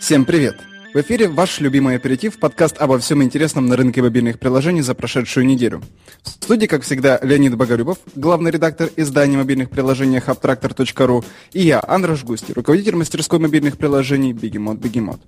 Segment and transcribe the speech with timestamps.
[0.00, 0.58] Всем привет!
[0.94, 5.44] В эфире ваш любимый аперитив, подкаст обо всем интересном на рынке мобильных приложений за прошедшую
[5.44, 5.82] неделю.
[6.22, 12.24] В студии, как всегда, Леонид Богорюбов, главный редактор издания мобильных приложений Hubtractor.ru и я, Андраш
[12.24, 15.20] Густи, руководитель мастерской мобильных приложений Бегемот Бегемот.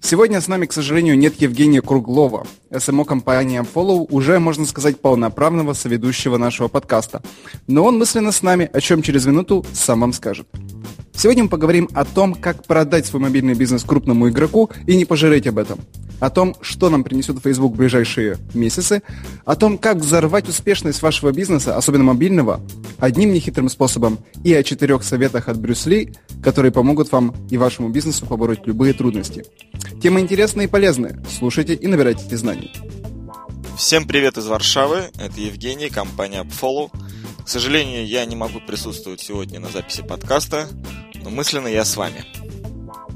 [0.00, 2.46] Сегодня с нами, к сожалению, нет Евгения Круглова.
[2.76, 7.22] СМО компания Follow уже, можно сказать, полноправного соведущего нашего подкаста.
[7.66, 10.46] Но он мысленно с нами, о чем через минуту сам вам скажет.
[11.14, 15.46] Сегодня мы поговорим о том, как продать свой мобильный бизнес крупному игроку и не пожалеть
[15.46, 15.78] об этом.
[16.22, 19.02] О том, что нам принесет Facebook в ближайшие месяцы.
[19.44, 22.60] О том, как взорвать успешность вашего бизнеса, особенно мобильного,
[22.98, 24.20] одним нехитрым способом.
[24.44, 28.92] И о четырех советах от Брюс Ли, которые помогут вам и вашему бизнесу побороть любые
[28.92, 29.44] трудности.
[30.00, 31.20] Тема интересная и полезная.
[31.28, 32.70] Слушайте и набирайте знаний.
[33.76, 35.10] Всем привет из Варшавы.
[35.18, 36.92] Это Евгений, компания AppFollow.
[37.44, 40.68] К сожалению, я не могу присутствовать сегодня на записи подкаста,
[41.20, 42.24] но мысленно я с вами.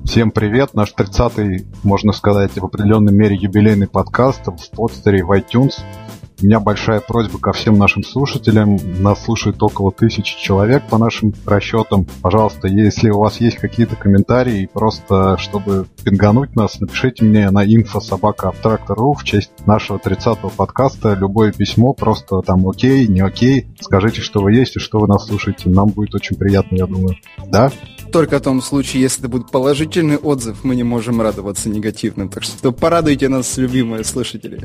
[0.07, 5.81] Всем привет, наш 30-й, можно сказать, в определенной мере юбилейный подкаст в подстере в iTunes–
[6.41, 8.79] у меня большая просьба ко всем нашим слушателям.
[9.01, 12.07] Нас слушает около тысячи человек по нашим расчетам.
[12.23, 19.15] Пожалуйста, если у вас есть какие-то комментарии, просто чтобы пингануть нас, напишите мне на info.sobaka.abtractor.ru
[19.15, 21.15] в честь нашего 30-го подкаста.
[21.15, 23.67] Любое письмо, просто там окей, не окей.
[23.81, 25.71] Скажите, что вы есть и что вы нас слушаете.
[25.71, 27.17] Нам будет очень приятно, я думаю.
[27.49, 27.73] Да?
[28.13, 32.29] Только в том случае, если это будет положительный отзыв, мы не можем радоваться негативным.
[32.29, 34.61] Так что порадуйте нас, любимые слушатели.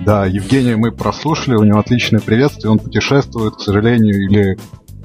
[0.00, 4.58] Да, Евгения мы прослушали, у него отличное приветствие, он путешествует, к сожалению, или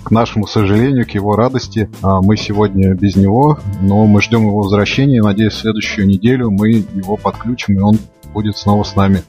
[0.03, 4.57] к нашему сожалению, к его радости, а мы сегодня без него, но мы ждем его
[4.57, 5.21] возвращения.
[5.21, 7.97] Надеюсь, в следующую неделю мы его подключим, и он
[8.33, 9.23] будет снова с нами.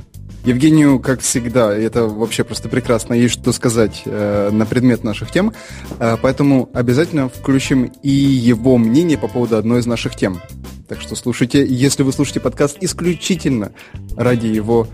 [0.44, 5.52] Евгению, как всегда, это вообще просто прекрасно, есть что сказать э, на предмет наших тем,
[6.00, 10.40] э, поэтому обязательно включим и его мнение по поводу одной из наших тем.
[10.88, 13.70] Так что слушайте, если вы слушаете подкаст исключительно
[14.16, 14.88] ради его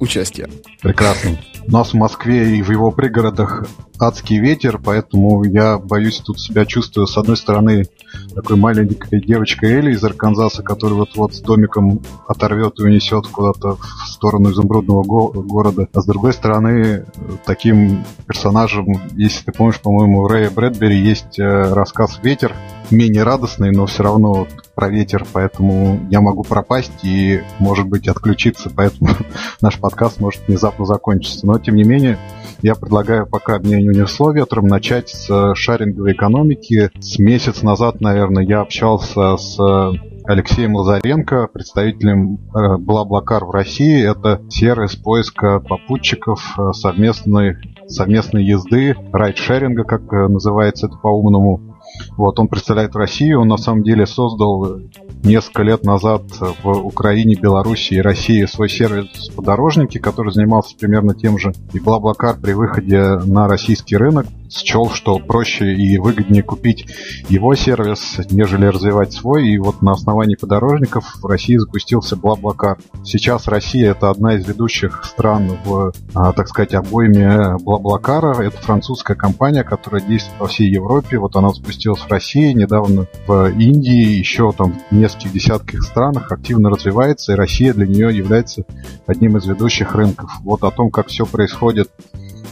[0.00, 0.48] участия.
[0.80, 1.38] Прекрасно.
[1.66, 3.66] У нас в Москве и в его пригородах
[4.00, 7.84] адский ветер, поэтому я боюсь тут себя чувствую с одной стороны
[8.34, 14.08] такой маленькой девочкой Элли из Арканзаса, которая вот-вот с домиком оторвет и унесет куда-то в
[14.08, 15.86] сторону изумрудного го- города.
[15.94, 17.06] А с другой стороны,
[17.46, 22.56] таким персонажем, если ты помнишь, по-моему, у Рэя Брэдбери есть э, рассказ «Ветер»,
[22.90, 28.70] менее радостный, но все равно про ветер, поэтому я могу пропасть и, может быть, отключиться,
[28.74, 29.10] поэтому
[29.60, 31.46] наш подкаст может внезапно закончиться.
[31.46, 32.18] Но, тем не менее,
[32.62, 36.90] я предлагаю, пока меня не унесло ветром, начать с шаринговой экономики.
[37.00, 39.58] С месяц назад, наверное, я общался с
[40.24, 44.08] Алексеем Лазаренко, представителем э, Блаблакар в России.
[44.08, 47.56] Это сервис поиска попутчиков э, совместной,
[47.88, 51.71] совместной езды, райдшеринга, как э, называется это по-умному.
[52.16, 54.80] Вот, он представляет Россию, он на самом деле создал
[55.22, 56.22] несколько лет назад
[56.62, 61.52] в Украине, Беларуси и России свой сервис подорожники, который занимался примерно тем же.
[61.72, 66.86] И Блаблакар при выходе на российский рынок счел, что проще и выгоднее купить
[67.28, 69.48] его сервис, нежели развивать свой.
[69.48, 72.78] И вот на основании подорожников в России запустился Блаблакар.
[73.04, 78.42] Сейчас Россия это одна из ведущих стран в, а, так сказать, обойме Блаблакара.
[78.42, 81.18] Это французская компания, которая действует во всей Европе.
[81.18, 81.48] Вот она
[81.82, 87.36] запустилась в России, недавно в Индии, еще там в нескольких десятках странах активно развивается, и
[87.36, 88.64] Россия для нее является
[89.06, 90.30] одним из ведущих рынков.
[90.42, 91.90] Вот о том, как все происходит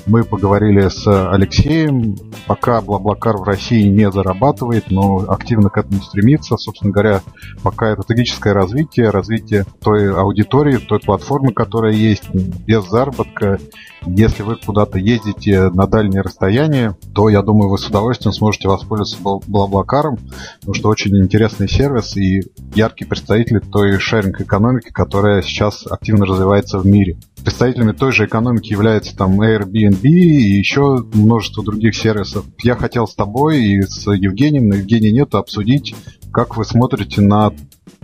[0.07, 2.17] мы поговорили с Алексеем.
[2.47, 6.57] Пока Блаблакар в России не зарабатывает, но активно к этому стремится.
[6.57, 7.21] Собственно говоря,
[7.63, 13.59] пока это стратегическое развитие, развитие той аудитории, той платформы, которая есть, без заработка.
[14.07, 19.19] Если вы куда-то ездите на дальние расстояния, то, я думаю, вы с удовольствием сможете воспользоваться
[19.47, 20.19] Блаблакаром,
[20.61, 22.43] потому что очень интересный сервис и
[22.75, 27.19] яркий представитель той шеринг-экономики, которая сейчас активно развивается в мире.
[27.45, 32.45] Представителями той же экономики являются там Airbnb и еще множество других сервисов.
[32.63, 35.95] Я хотел с тобой и с Евгением, но Евгения нету, обсудить,
[36.33, 37.53] как вы смотрите на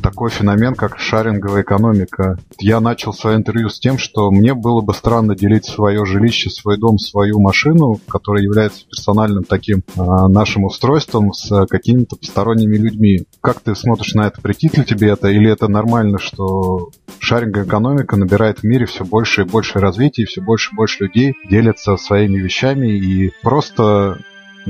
[0.00, 2.38] такой феномен, как шаринговая экономика.
[2.58, 6.78] Я начал свое интервью с тем, что мне было бы странно делить свое жилище, свой
[6.78, 13.26] дом, свою машину, которая является персональным таким э, нашим устройством, с какими-то посторонними людьми.
[13.40, 14.40] Как ты смотришь на это?
[14.40, 15.28] Претит ли тебе это?
[15.28, 20.26] Или это нормально, что шаринговая экономика набирает в мире все больше и больше развития, и
[20.26, 24.18] все больше и больше людей делятся своими вещами и просто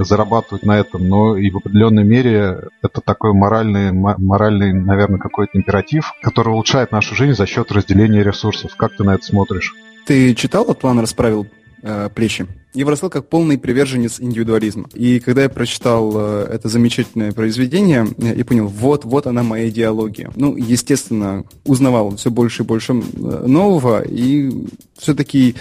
[0.04, 6.12] зарабатывают на этом, но и в определенной мере это такой моральный, моральный, наверное, какой-то императив,
[6.22, 8.76] который улучшает нашу жизнь за счет разделения ресурсов.
[8.76, 9.74] Как ты на это смотришь?
[10.06, 11.46] Ты читал этот план «Расправил
[11.82, 12.46] э, плечи»?
[12.76, 14.90] Я вырастал как полный приверженец индивидуализма.
[14.92, 20.30] И когда я прочитал э, это замечательное произведение, я понял, вот, вот она моя идеология.
[20.36, 24.66] Ну, естественно, узнавал все больше и больше э, нового, и
[24.98, 25.54] все-таки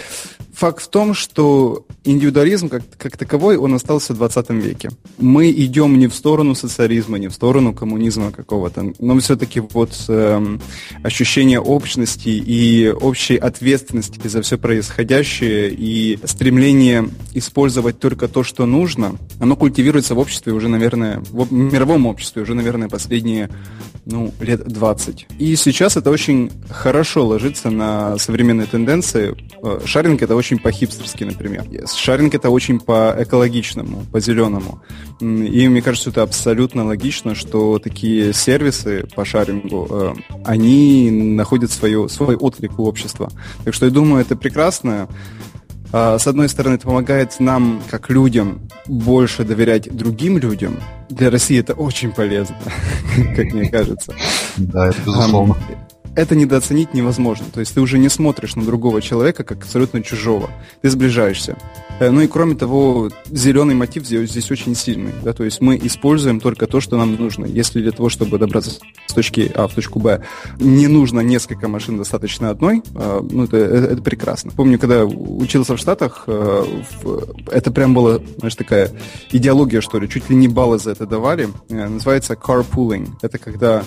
[0.55, 4.89] факт в том, что индивидуализм как, как таковой, он остался в 20 веке.
[5.17, 10.57] Мы идем не в сторону социализма, не в сторону коммунизма какого-то, но все-таки вот э,
[11.03, 19.15] ощущение общности и общей ответственности за все происходящее и стремление использовать только то, что нужно,
[19.39, 23.49] оно культивируется в обществе уже, наверное, в мировом обществе уже, наверное, последние
[24.05, 25.27] ну, лет 20.
[25.39, 29.35] И сейчас это очень хорошо ложится на современные тенденции.
[29.63, 31.65] Э, шаринг это очень по-хипстерски, например.
[31.93, 34.81] Шаринг это очень по-экологичному, по-зеленому.
[35.19, 40.13] И мне кажется, это абсолютно логично, что такие сервисы по шарингу, э,
[40.43, 43.31] они находят свое, свой отклик у общества.
[43.63, 45.07] Так что я думаю, это прекрасно.
[45.97, 50.77] А, с одной стороны, это помогает нам, как людям, больше доверять другим людям.
[51.07, 52.57] Для России это очень полезно,
[53.33, 54.13] как мне кажется.
[54.57, 55.55] Да, это безусловно
[56.15, 57.45] это недооценить невозможно.
[57.53, 60.49] То есть ты уже не смотришь на другого человека как абсолютно чужого.
[60.81, 61.57] Ты сближаешься.
[61.99, 65.13] Э, ну и кроме того, зеленый мотив здесь, очень сильный.
[65.23, 65.33] Да?
[65.33, 67.45] То есть мы используем только то, что нам нужно.
[67.45, 68.71] Если для того, чтобы добраться
[69.07, 70.21] с точки А в точку Б,
[70.59, 74.51] не нужно несколько машин, достаточно одной, э, ну это, это, это прекрасно.
[74.51, 76.65] Помню, когда учился в Штатах, э,
[77.51, 78.91] это прям была, знаешь, такая
[79.31, 81.49] идеология, что ли, чуть ли не баллы за это давали.
[81.69, 83.09] Называется carpooling.
[83.21, 83.83] Это когда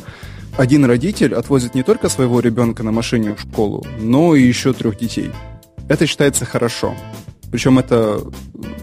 [0.58, 4.98] один родитель отвозит не только своего ребенка на машине в школу, но и еще трех
[4.98, 5.30] детей.
[5.88, 6.96] Это считается хорошо.
[7.50, 8.20] Причем это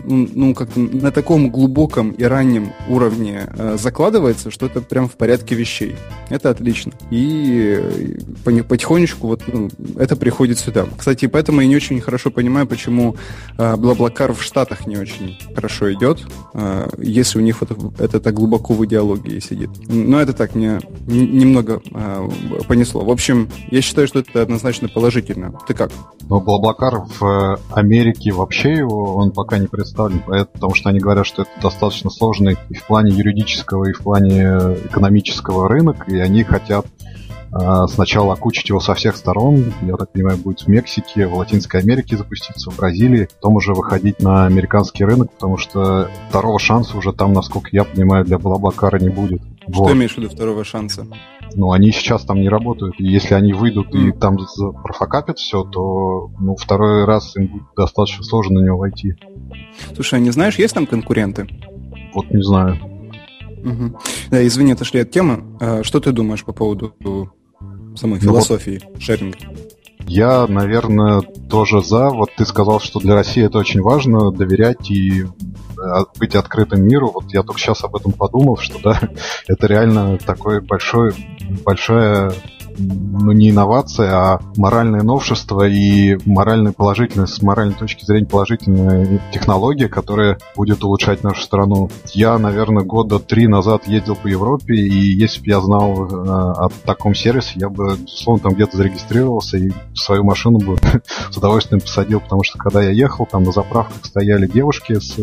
[0.05, 5.55] ну, как-то на таком глубоком и раннем уровне э, закладывается, что это прям в порядке
[5.55, 5.95] вещей.
[6.29, 6.93] Это отлично.
[7.11, 7.79] И
[8.45, 10.85] э, потихонечку вот ну, это приходит сюда.
[10.97, 13.15] Кстати, поэтому я не очень хорошо понимаю, почему
[13.57, 16.23] э, Блаблакар в Штатах не очень хорошо идет,
[16.53, 19.69] э, если у них вот это так глубоко в идеологии сидит.
[19.87, 22.29] Но это так мне немного э,
[22.67, 23.03] понесло.
[23.03, 25.53] В общем, я считаю, что это однозначно положительно.
[25.67, 25.91] Ты как?
[26.29, 31.25] Но Блаблакар в э, Америке вообще его он пока не представлен, потому что они говорят,
[31.25, 34.43] что это достаточно сложный и в плане юридического, и в плане
[34.85, 36.85] экономического рынок, и они хотят
[37.51, 41.79] а, сначала окучить его со всех сторон, я так понимаю, будет в Мексике, в Латинской
[41.79, 47.13] Америке запуститься, в Бразилии, потом уже выходить на американский рынок, потому что второго шанса уже
[47.13, 49.41] там, насколько я понимаю, для Блаблакара не будет.
[49.69, 49.93] Что вот.
[49.93, 51.07] имеешь в виду второго шанса?
[51.57, 52.95] Ну, они сейчас там не работают.
[52.99, 54.37] И если они выйдут и там
[54.83, 59.15] профокапят все, то ну, второй раз им будет достаточно сложно на него войти.
[59.93, 61.47] Слушай, а не знаешь, есть там конкуренты?
[62.13, 62.77] Вот не знаю.
[63.63, 63.99] Угу.
[64.31, 65.57] Да, извини, отошли от темы.
[65.61, 66.93] А что ты думаешь по поводу
[67.95, 69.37] самой ну философии вот шеринга?
[70.07, 72.09] Я, наверное, тоже за.
[72.09, 75.25] Вот ты сказал, что для России это очень важно, доверять и
[76.19, 77.11] быть открытым миру.
[77.11, 78.99] Вот я только сейчас об этом подумал, что да,
[79.47, 81.13] это реально такой большой,
[81.63, 82.33] большая
[82.77, 89.87] ну, не инновация, а моральное новшество и моральная положительная, с моральной точки зрения положительная технология,
[89.87, 91.89] которая будет улучшать нашу страну.
[92.13, 96.69] Я, наверное, года три назад ездил по Европе, и если бы я знал э, о
[96.85, 100.77] таком сервисе, я бы, безусловно, там где-то зарегистрировался и свою машину бы
[101.31, 105.17] с удовольствием посадил, потому что когда я ехал, там на заправках стояли девушки с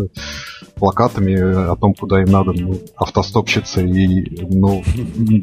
[0.82, 4.82] плакатами о том, куда им надо, ну, автостопщицы, и, ну,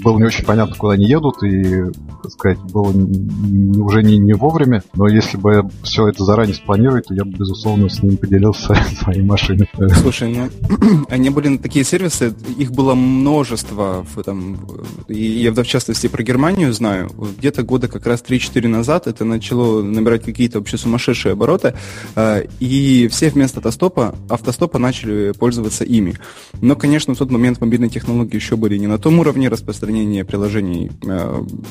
[0.03, 1.85] было не очень понятно, куда они едут, и
[2.21, 7.13] так сказать, было уже не, не вовремя, но если бы все это заранее спланировать, то
[7.13, 9.69] я бы, безусловно, с ним поделился своей машиной.
[10.01, 14.57] Слушай, ну, они были такие сервисы, их было множество, в, там,
[15.07, 19.83] и я в частности про Германию знаю, где-то года как раз 3-4 назад это начало
[19.83, 21.75] набирать какие-то вообще сумасшедшие обороты,
[22.15, 26.15] а, и все вместо автостопа, автостопа начали пользоваться ими.
[26.61, 30.91] Но, конечно, в тот момент мобильные технологии еще были не на том уровне распространения приложений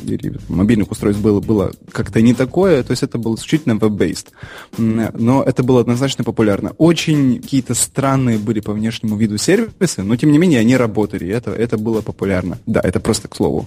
[0.05, 4.29] или мобильных устройств было, было как-то не такое, то есть это было исключительно веб-based.
[4.77, 6.73] Но это было однозначно популярно.
[6.79, 11.51] Очень какие-то странные были по внешнему виду сервисы, но тем не менее они работали, это,
[11.51, 12.59] это было популярно.
[12.67, 13.67] Да, это просто к слову.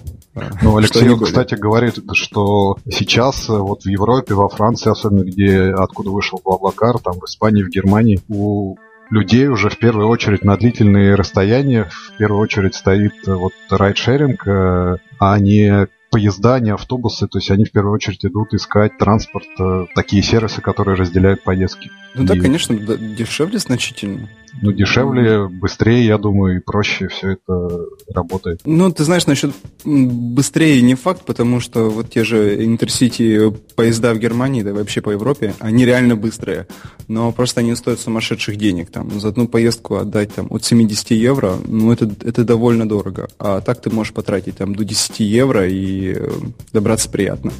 [0.62, 6.10] Ну, Алексей, кстати, говорит, что сейчас э, вот в Европе, во Франции, особенно где откуда
[6.10, 8.76] вышел Блаблакар, там в Испании, в Германии, у
[9.12, 14.48] людей уже в первую очередь на длительные расстояния в первую очередь стоит э, вот райдшеринг,
[14.48, 19.46] э, а не поезда, не автобусы, то есть они в первую очередь идут искать транспорт,
[19.60, 21.90] э, такие сервисы, которые разделяют поездки.
[22.14, 22.26] Ну и...
[22.26, 24.28] да, конечно, дешевле значительно.
[24.60, 28.60] Ну, дешевле, быстрее, я думаю, и проще все это работает.
[28.64, 29.52] Ну, ты знаешь, насчет
[29.84, 35.10] быстрее не факт, потому что вот те же интерсити поезда в Германии, да вообще по
[35.10, 36.66] Европе, они реально быстрые,
[37.08, 38.90] но просто они стоят сумасшедших денег.
[38.90, 43.28] Там, за одну поездку отдать там, от 70 евро, ну, это, это довольно дорого.
[43.38, 46.30] А так ты можешь потратить там, до 10 евро и э,
[46.72, 47.52] добраться приятно.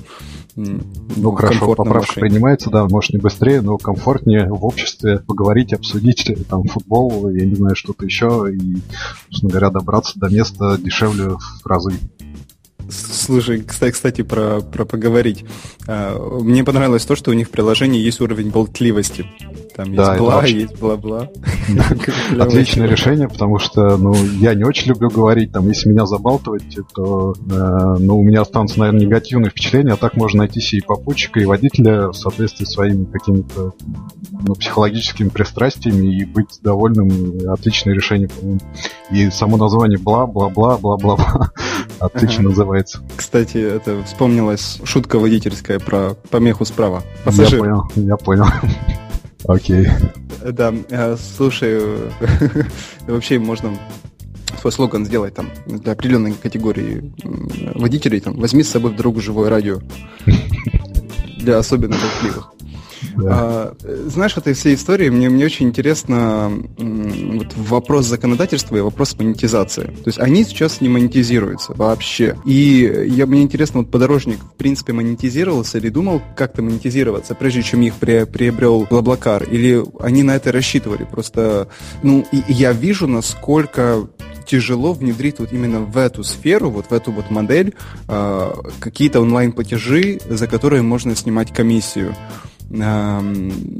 [0.54, 2.20] Ну, хорошо, поправка машине.
[2.20, 7.46] принимается, да, может не быстрее, но комфортнее в обществе поговорить, обсудить э, там футбол, я
[7.46, 8.78] не знаю, что-то еще, и,
[9.28, 11.92] собственно говоря, добраться до места дешевле в разы.
[12.90, 15.44] Слушай, кстати, про, про поговорить.
[15.86, 19.26] А, мне понравилось то, что у них в приложении есть уровень болтливости.
[19.74, 20.60] Там да, есть бла, вообще...
[20.60, 21.30] есть бла-бла.
[22.38, 27.34] Отличное решение, потому что, ну, я не очень люблю говорить, там, если меня забалтывать, то,
[27.34, 31.40] э, ну, у меня останутся, наверное, негативные впечатления, а так можно найти себе и попутчика,
[31.40, 33.74] и водителя в соответствии с своими какими-то
[34.30, 37.10] ну, психологическими пристрастиями и быть довольным.
[37.48, 38.60] Отличное решение, по-моему.
[39.10, 41.52] И само название бла-бла-бла, бла-бла-бла
[42.00, 43.00] отлично называется.
[43.16, 47.02] Кстати, это вспомнилась шутка водительская про помеху справа.
[47.24, 47.64] Пассажир.
[47.64, 48.46] Я понял, я понял.
[49.44, 49.88] Окей.
[50.44, 51.80] Да, э, слушай,
[53.06, 53.76] вообще можно
[54.60, 57.12] свой слоган сделать там для определенной категории
[57.74, 59.80] водителей, там, возьми с собой в дорогу живое радио
[61.38, 61.96] для особенно
[63.02, 63.32] толкливых.
[63.32, 63.74] А,
[64.06, 69.84] знаешь, этой всей истории мне, мне очень интересно вот, вопрос законодательства и вопрос монетизации.
[69.84, 72.36] То есть они сейчас не монетизируются вообще.
[72.44, 77.82] И я, мне интересно, вот подорожник в принципе монетизировался или думал как-то монетизироваться, прежде чем
[77.82, 79.44] их при, приобрел Блаблакар?
[79.44, 81.04] Или они на это рассчитывали?
[81.04, 81.68] Просто,
[82.02, 84.06] ну, и, я вижу, насколько
[84.46, 87.74] тяжело внедрить вот именно в эту сферу, вот в эту вот модель
[88.08, 92.14] э, какие-то онлайн-платежи, за которые можно снимать комиссию.
[92.80, 93.78] um,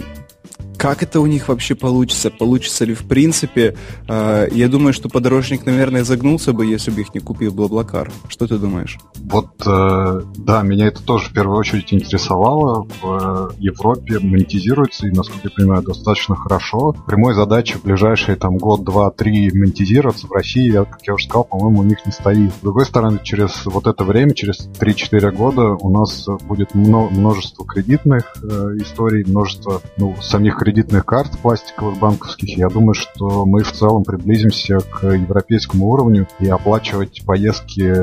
[0.82, 2.28] Как это у них вообще получится?
[2.28, 3.76] Получится ли в принципе?
[4.08, 8.10] А, я думаю, что подорожник, наверное, загнулся бы, если бы их не купил Блаблакар.
[8.26, 8.98] Что ты думаешь?
[9.14, 12.88] Вот, э, да, меня это тоже в первую очередь интересовало.
[13.00, 16.96] В Европе монетизируется, и, насколько я понимаю, достаточно хорошо.
[17.06, 21.44] Прямой задачи в ближайшие там год, два, три монетизироваться в России, как я уже сказал,
[21.44, 22.52] по-моему, у них не стоит.
[22.54, 28.34] С другой стороны, через вот это время, через 3-4 года у нас будет множество кредитных
[28.42, 30.71] э, историй, множество ну, самих кредитных
[31.04, 32.56] карт пластиковых банковских.
[32.56, 37.94] Я думаю, что мы в целом приблизимся к европейскому уровню и оплачивать поездки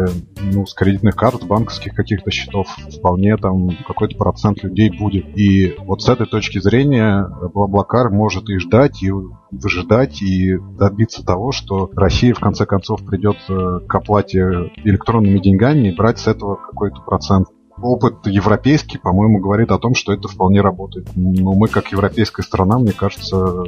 [0.53, 5.37] ну, с кредитных карт, банковских каких-то счетов вполне там какой-то процент людей будет.
[5.37, 9.11] И вот с этой точки зрения Блаблакар может и ждать, и
[9.51, 15.87] выжидать и добиться того, что Россия в конце концов придет э, к оплате электронными деньгами
[15.87, 17.47] и брать с этого какой-то процент
[17.81, 21.07] опыт европейский, по-моему, говорит о том, что это вполне работает.
[21.15, 23.63] Но мы, как европейская страна, мне кажется,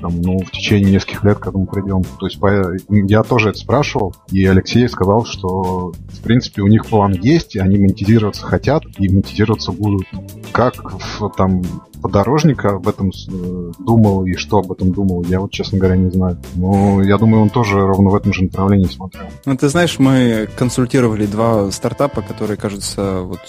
[0.00, 2.02] там, ну, в течение нескольких лет к этому придем.
[2.18, 6.86] То есть по, я тоже это спрашивал, и Алексей сказал, что в принципе у них
[6.86, 10.06] план есть, и они монетизироваться хотят, и монетизироваться будут.
[10.52, 11.62] Как в, там
[12.00, 16.10] подорожника об этом э, думал и что об этом думал, я вот, честно говоря, не
[16.10, 16.38] знаю.
[16.54, 19.26] Но я думаю, он тоже ровно в этом же направлении смотрел.
[19.44, 23.40] Ну, ты знаешь, мы консультировали два стартапа, которые, кажется, вот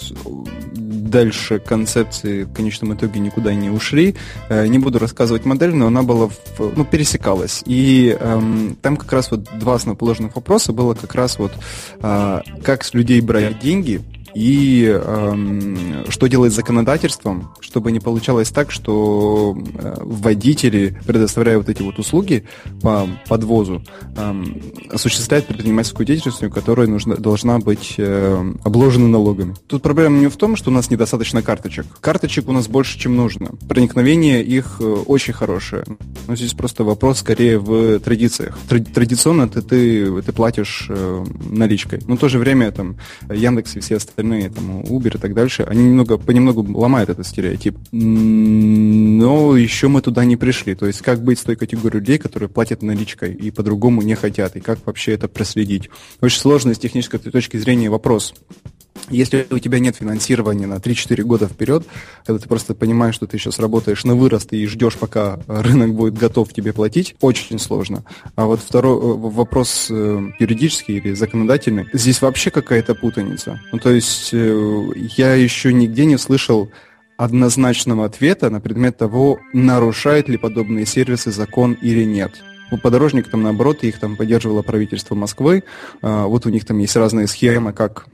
[1.08, 4.14] дальше концепции в конечном итоге никуда не ушли.
[4.48, 7.62] Э, не буду рассказывать модель, но она была, в, ну, пересекалась.
[7.66, 11.52] И эм, там как раз вот два основоположных вопроса было как раз вот
[12.00, 14.02] э, как с людей брать деньги,
[14.34, 21.68] и эм, что делать с законодательством, чтобы не получалось так, что э, водители, предоставляя вот
[21.68, 22.44] эти вот услуги
[22.82, 23.82] по подвозу,
[24.16, 29.54] эм, осуществляют предпринимательскую деятельность, которая нужна, должна быть э, обложена налогами.
[29.66, 31.86] Тут проблема не в том, что у нас недостаточно карточек.
[32.00, 33.50] Карточек у нас больше, чем нужно.
[33.68, 35.84] Проникновение их э, очень хорошее.
[36.26, 38.58] Но здесь просто вопрос скорее в традициях.
[38.68, 42.00] Традиционно ты, ты, ты платишь э, наличкой.
[42.06, 42.96] Но в то же время там
[43.30, 47.26] Яндекс и все остальные остальные, там, Uber и так дальше, они немного, понемногу ломают этот
[47.26, 47.76] стереотип.
[47.92, 50.74] Но еще мы туда не пришли.
[50.74, 54.56] То есть как быть с той категорией людей, которые платят наличкой и по-другому не хотят,
[54.56, 55.88] и как вообще это проследить.
[56.20, 58.34] Очень сложный с технической точки зрения вопрос.
[59.10, 61.86] Если у тебя нет финансирования на 3-4 года вперед,
[62.24, 66.14] когда ты просто понимаешь, что ты сейчас работаешь на вырост и ждешь, пока рынок будет
[66.14, 68.04] готов тебе платить, очень сложно.
[68.36, 73.60] А вот второй э, вопрос э, юридический или законодательный, здесь вообще какая-то путаница.
[73.72, 76.70] Ну, то есть э, я еще нигде не слышал
[77.16, 82.32] однозначного ответа на предмет того, нарушают ли подобные сервисы закон или нет.
[82.82, 85.64] Подорожник там наоборот, их там поддерживало правительство Москвы.
[86.02, 88.06] А, вот у них там есть разные схемы, как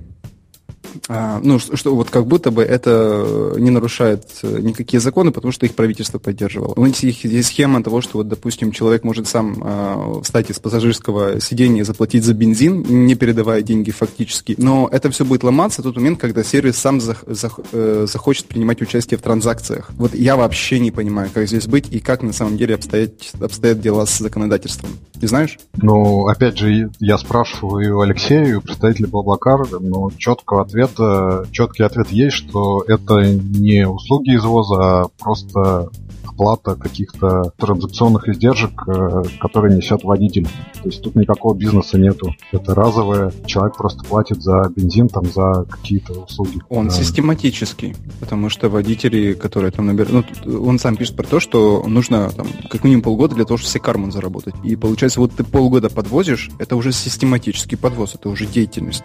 [1.08, 5.52] а, ну, что, что вот как будто бы это не нарушает э, никакие законы, потому
[5.52, 6.74] что их правительство поддерживало.
[6.76, 11.40] У них есть схема того, что вот, допустим, человек может сам а, встать из пассажирского
[11.40, 14.54] сидения и заплатить за бензин, не передавая деньги фактически.
[14.58, 18.46] Но это все будет ломаться в тот момент, когда сервис сам зах, зах, э, захочет
[18.46, 19.90] принимать участие в транзакциях.
[19.96, 23.80] Вот я вообще не понимаю, как здесь быть и как на самом деле обстоят, обстоят
[23.80, 24.90] дела с законодательством.
[25.20, 25.58] Ты знаешь?
[25.76, 32.84] Ну, опять же, я спрашиваю у представителя Блаблакар, но четкого ответа, четкий ответ есть, что
[32.86, 35.90] это не услуги извоза, а просто
[36.34, 40.48] оплата каких-то транзакционных издержек, э, которые несет водитель.
[40.82, 42.34] То есть тут никакого бизнеса нету.
[42.50, 43.32] Это разовое.
[43.46, 46.60] Человек просто платит за бензин, там, за какие-то услуги.
[46.68, 46.94] Он да.
[46.94, 50.26] систематический, потому что водители, которые там набирают...
[50.44, 53.70] Ну, он сам пишет про то, что нужно там, как минимум полгода для того, чтобы
[53.70, 54.54] себе карман заработать.
[54.64, 59.04] И получается, вот ты полгода подвозишь, это уже систематический подвоз, это уже деятельность.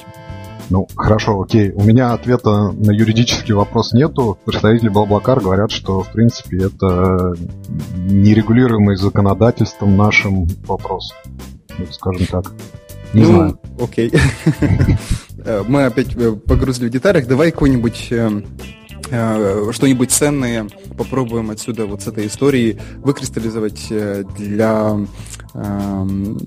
[0.70, 1.72] Ну, хорошо, окей.
[1.72, 4.38] У меня ответа на юридический вопрос нету.
[4.46, 7.34] Представители Блаблакар говорят, что, в принципе, это
[7.96, 11.12] нерегулируемый законодательством нашим вопрос.
[11.78, 12.54] Вот, скажем так.
[13.14, 13.60] Не ну, знаю.
[13.82, 14.12] окей.
[15.68, 17.26] Мы опять э, погрузили в деталях.
[17.28, 18.42] Давай какой-нибудь э, э,
[19.08, 23.88] что-нибудь ценное попробуем отсюда вот с этой истории выкристаллизовать
[24.38, 24.98] для
[25.56, 26.38] Эм,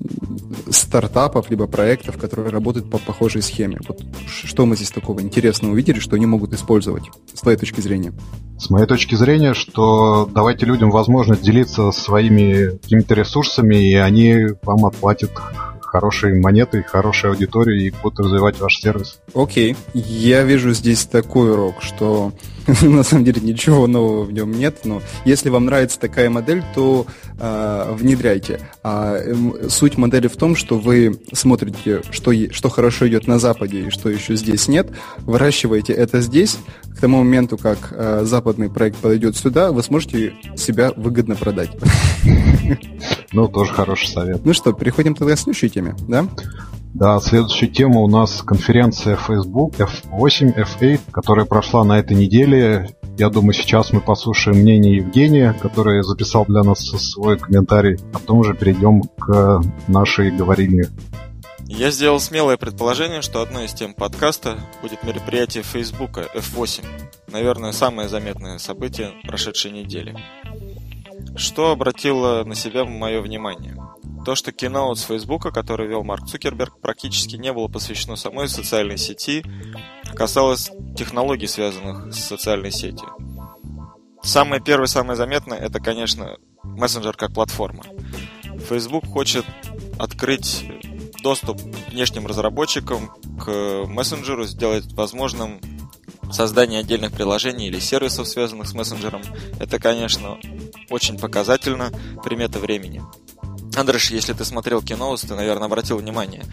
[0.69, 3.79] стартапов, либо проектов, которые работают по похожей схеме.
[3.85, 8.13] Вот что мы здесь такого интересного увидели, что они могут использовать, с твоей точки зрения?
[8.57, 14.85] С моей точки зрения, что давайте людям возможность делиться своими какими-то ресурсами, и они вам
[14.85, 15.31] отплатят
[15.93, 19.19] хорошей монетой, хорошей аудиторией и будут развивать ваш сервис.
[19.35, 19.75] Окей.
[19.93, 22.33] Я вижу здесь такой урок, что
[22.81, 27.05] на самом деле ничего нового в нем нет, но если вам нравится такая модель, то
[27.39, 28.61] э, внедряйте.
[28.83, 33.87] А э, суть модели в том, что вы смотрите, что, что хорошо идет на Западе
[33.87, 36.57] и что еще здесь нет, выращиваете это здесь,
[36.95, 41.71] к тому моменту, как э, западный проект подойдет сюда, вы сможете себя выгодно продать.
[43.33, 44.45] Ну, тоже хороший совет.
[44.45, 46.27] Ну что, переходим тогда к следующей теме, да?
[46.93, 52.95] Да, следующая тема у нас конференция Facebook F8, F8, которая прошла на этой неделе.
[53.17, 58.39] Я думаю, сейчас мы послушаем мнение Евгения, который записал для нас свой комментарий, а потом
[58.39, 60.83] уже перейдем к нашей говорильне.
[61.65, 66.85] Я сделал смелое предположение, что одной из тем подкаста будет мероприятие Facebook F8.
[67.31, 70.15] Наверное, самое заметное событие прошедшей недели.
[71.35, 73.75] Что обратило на себя мое внимание?
[74.25, 78.97] То, что киноут с Фейсбука, который вел Марк Цукерберг, практически не было посвящено самой социальной
[78.97, 79.43] сети,
[80.15, 83.09] касалось технологий, связанных с социальной сетью.
[84.23, 87.83] Самое первое, самое заметное, это, конечно, мессенджер как платформа.
[88.69, 89.45] Facebook хочет
[89.99, 90.65] открыть
[91.21, 95.59] доступ внешним разработчикам к мессенджеру, сделать возможным
[96.31, 99.21] создание отдельных приложений или сервисов, связанных с мессенджером.
[99.59, 100.37] Это, конечно,
[100.89, 101.91] очень показательно,
[102.23, 103.01] примета времени.
[103.75, 106.43] Андреш, если ты смотрел кино, ты, наверное, обратил внимание.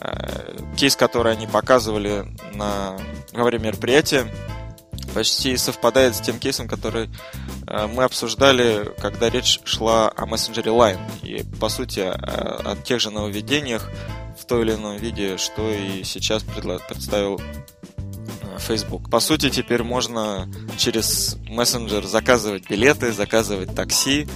[0.00, 2.96] Э, кейс, который они показывали на,
[3.32, 4.26] во время мероприятия,
[5.14, 7.10] почти совпадает с тем кейсом, который
[7.66, 11.00] э, мы обсуждали, когда речь шла о мессенджере Line.
[11.22, 13.88] И, по сути, о, о тех же нововведениях
[14.38, 19.10] в той или ином виде, что и сейчас представил э, Facebook.
[19.10, 24.28] По сути, теперь можно через мессенджер заказывать билеты, заказывать такси,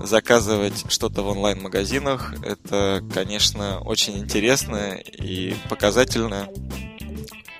[0.00, 2.34] заказывать что-то в онлайн-магазинах.
[2.42, 6.48] Это, конечно, очень интересно и показательно.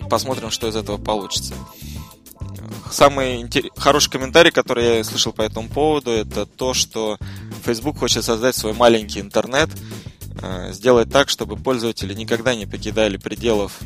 [0.09, 1.53] Посмотрим, что из этого получится.
[2.91, 3.69] Самый интер...
[3.77, 7.17] хороший комментарий, который я слышал по этому поводу, это то, что
[7.63, 9.69] Facebook хочет создать свой маленький интернет,
[10.41, 13.79] э, сделать так, чтобы пользователи никогда не покидали пределов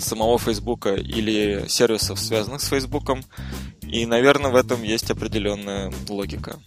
[0.00, 3.10] самого Facebook или сервисов, связанных с Facebook.
[3.82, 6.58] И, наверное, в этом есть определенная логика.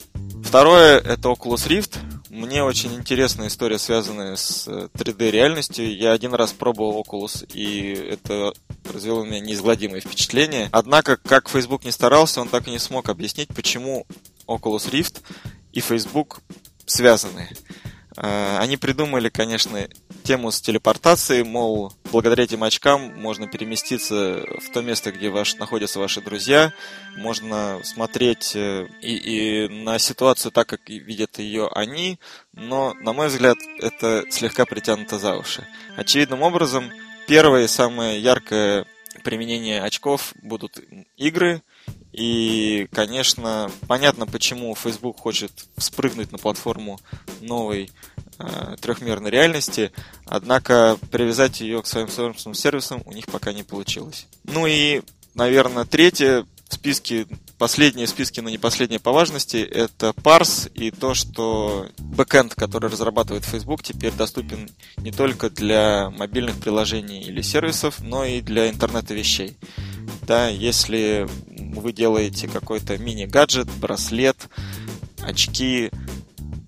[0.43, 1.97] Второе– это Oculus Rift.
[2.29, 5.85] Мне очень интересная история, связанная с 3D-реальностью.
[5.85, 10.69] Э, Я один раз пробовал Oculus, и это произвело у меня неизгладимое впечатление.
[10.71, 14.05] Однако, как Facebook не старался, он так и не смог объяснить, почему
[14.47, 15.21] Oculus Rift
[15.71, 16.41] и Facebook
[16.85, 17.49] связаны.
[18.17, 19.87] Э, они придумали, конечно,
[20.23, 25.99] тему с телепортацией, мол, благодаря этим очкам можно переместиться в то место, где ваш, находятся
[25.99, 26.73] ваши друзья,
[27.17, 32.19] можно смотреть э, и, и на ситуацию так, как видят ее они,
[32.53, 35.67] но, на мой взгляд, это слегка притянуто за уши.
[35.97, 36.91] Очевидным образом,
[37.27, 38.85] первое и самое яркое
[39.23, 40.79] применение очков будут
[41.17, 41.61] игры,
[42.15, 46.99] и, конечно, понятно, почему Facebook хочет спрыгнуть на платформу
[47.41, 47.91] новой
[48.39, 49.91] э, трехмерной реальности,
[50.25, 54.27] однако привязать ее к своим собственным сервисам у них пока не получилось.
[54.45, 55.01] Ну и,
[55.33, 61.13] наверное, третье в списке, последние списки, но не последние по важности, это парс и то,
[61.13, 68.23] что бэкэнд, который разрабатывает Facebook, теперь доступен не только для мобильных приложений или сервисов, но
[68.23, 69.57] и для интернета вещей.
[70.23, 71.27] Да, если
[71.79, 74.49] вы делаете какой-то мини-гаджет, браслет,
[75.21, 75.91] очки,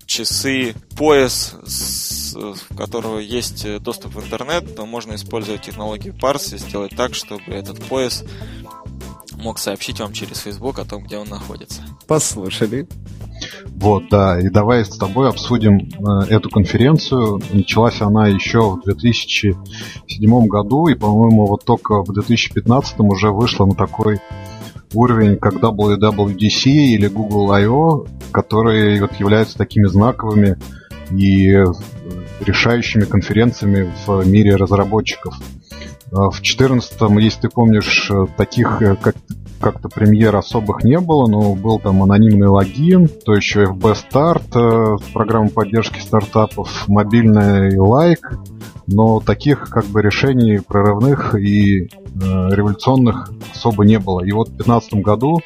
[0.06, 6.58] часы, пояс, с, у которого есть доступ в интернет, то можно использовать технологию парс и
[6.58, 8.24] сделать так, чтобы этот пояс
[9.38, 11.82] мог сообщить вам через Facebook о том, где он находится.
[12.06, 12.88] Послушали.
[13.66, 17.40] Вот, да, и давай с тобой обсудим э, эту конференцию.
[17.52, 23.74] Началась она еще в 2007 году, и, по-моему, вот только в 2015 уже вышла на
[23.74, 24.18] такой
[24.94, 30.56] уровень, как WWDC или Google I.O., которые вот являются такими знаковыми
[31.10, 31.56] и
[32.40, 35.34] решающими конференциями в мире разработчиков.
[36.12, 39.16] А в 2014, если ты помнишь, таких как
[39.60, 45.12] как-то премьер особых не было, но был там анонимный логин, то еще FB Start, э,
[45.12, 48.38] программа поддержки стартапов, мобильный лайк,
[48.86, 54.24] но таких как бы решений прорывных и э, революционных особо не было.
[54.24, 55.40] И вот в 2015 году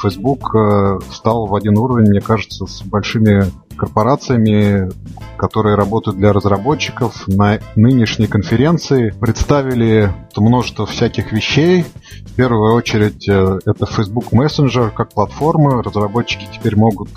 [0.00, 3.44] Facebook э, стал в один уровень, мне кажется, с большими
[3.78, 4.90] корпорациями,
[5.38, 7.26] которые работают для разработчиков.
[7.28, 11.84] На нынешней конференции представили множество всяких вещей.
[12.26, 15.82] В первую очередь э, это Facebook Messenger как платформа.
[15.82, 17.08] Разработчики теперь могут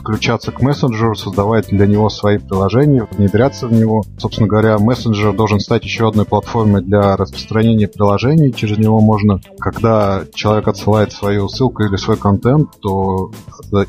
[0.00, 4.02] подключаться к мессенджеру, создавать для него свои приложения, внедряться в него.
[4.18, 8.54] Собственно говоря, мессенджер должен стать еще одной платформой для распространения приложений.
[8.56, 13.30] Через него можно, когда человек отсылает свою ссылку или свой контент, то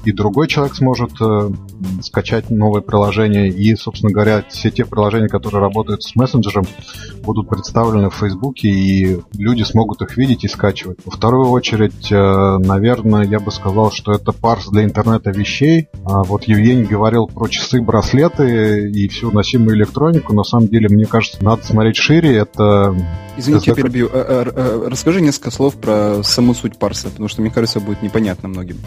[0.04, 1.50] и другой человек сможет э,
[2.02, 3.48] скачать новое приложение.
[3.48, 6.66] И, собственно говоря, все те приложения, которые работают с мессенджером,
[7.24, 11.00] будут представлены в Фейсбуке, и люди смогут их видеть и скачивать.
[11.06, 15.88] Во вторую очередь, э, наверное, я бы сказал, что это парс для интернета вещей.
[16.04, 20.34] А вот Евгений говорил про часы, браслеты и всю носимую электронику.
[20.34, 22.38] На самом деле, мне кажется, надо смотреть шире.
[22.38, 22.96] Это...
[23.38, 24.10] Извините, я перебью.
[24.12, 28.50] Э, э, расскажи несколько слов про саму суть парса, потому что, мне кажется, будет непонятно
[28.50, 28.78] многим.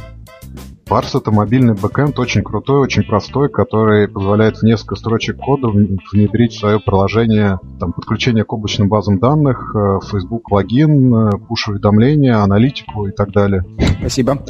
[0.87, 6.53] Parse это мобильный бэкэнд, очень крутой, очень простой, который позволяет в несколько строчек кода внедрить
[6.53, 13.12] в свое приложение там, подключение к облачным базам данных, э, Facebook логин, пуш-уведомления, аналитику и
[13.12, 13.64] так далее.
[14.01, 14.38] Спасибо.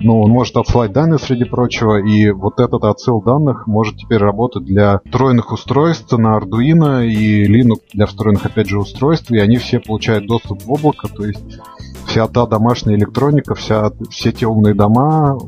[0.00, 4.64] Ну, он может отсылать данные, среди прочего, и вот этот отсыл данных может теперь работать
[4.64, 9.80] для встроенных устройств на Arduino и Linux для встроенных, опять же, устройств, и они все
[9.80, 11.58] получают доступ в облако, то есть
[12.12, 15.38] вся та домашняя электроника, вся, все те умные дома,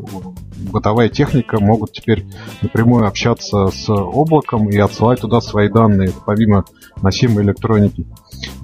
[0.73, 2.25] бытовая техника могут теперь
[2.63, 6.65] напрямую общаться с облаком и отсылать туда свои данные, помимо
[7.03, 8.07] носимой электроники.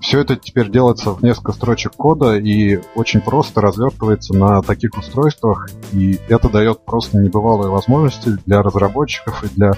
[0.00, 5.68] Все это теперь делается в несколько строчек кода и очень просто развертывается на таких устройствах,
[5.92, 9.72] и это дает просто небывалые возможности для разработчиков и для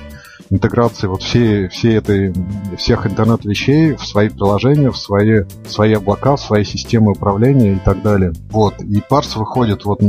[0.52, 2.32] интеграции вот всей, всей этой,
[2.76, 7.78] всех интернет-вещей в свои приложения, в свои, в свои облака, в свои системы управления и
[7.78, 8.32] так далее.
[8.50, 8.80] Вот.
[8.82, 10.00] И парс выходит вот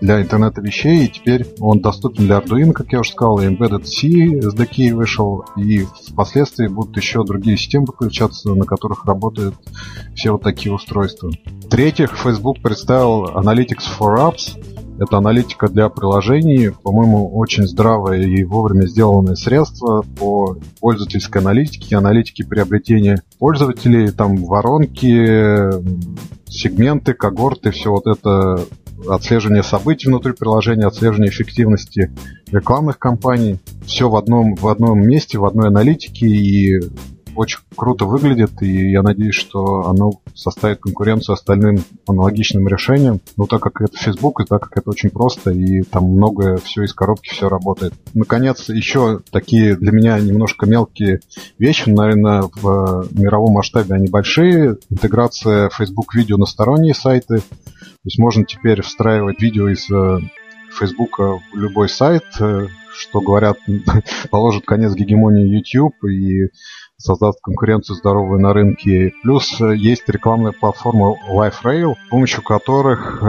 [0.00, 3.84] для интернета вещей, и теперь он доступен для Arduino, как я уже сказал, и Embedded
[3.84, 9.54] C SDK вышел, и впоследствии будут еще другие системы подключаться, на которых работают
[10.14, 11.30] все вот такие устройства.
[11.64, 14.58] В-третьих, Facebook представил Analytics for Apps,
[14.98, 22.44] это аналитика для приложений, по-моему, очень здравое и вовремя сделанное средство по пользовательской аналитике, аналитике
[22.44, 25.70] приобретения пользователей, там воронки,
[26.48, 28.60] сегменты, когорты, все вот это
[29.08, 32.12] отслеживание событий внутри приложения, отслеживание эффективности
[32.50, 33.58] рекламных кампаний.
[33.86, 36.80] Все в одном, в одном месте, в одной аналитике, и
[37.34, 43.20] очень круто выглядит, и я надеюсь, что оно составит конкуренцию остальным аналогичным решениям.
[43.36, 46.82] Но так как это Facebook, и так как это очень просто, и там многое все
[46.82, 47.94] из коробки, все работает.
[48.14, 51.20] Наконец, еще такие для меня немножко мелкие
[51.58, 54.76] вещи, наверное, в мировом масштабе они большие.
[54.90, 57.38] Интеграция Facebook видео на сторонние сайты.
[57.38, 60.18] То есть можно теперь встраивать видео из э,
[60.78, 62.66] Facebook в любой сайт, э,
[62.96, 63.58] что говорят,
[64.30, 66.50] положит конец гегемонии YouTube и
[66.96, 69.12] создаст конкуренцию здоровую на рынке.
[69.22, 73.26] Плюс э, есть рекламная платформа LifeRail, с помощью которых э,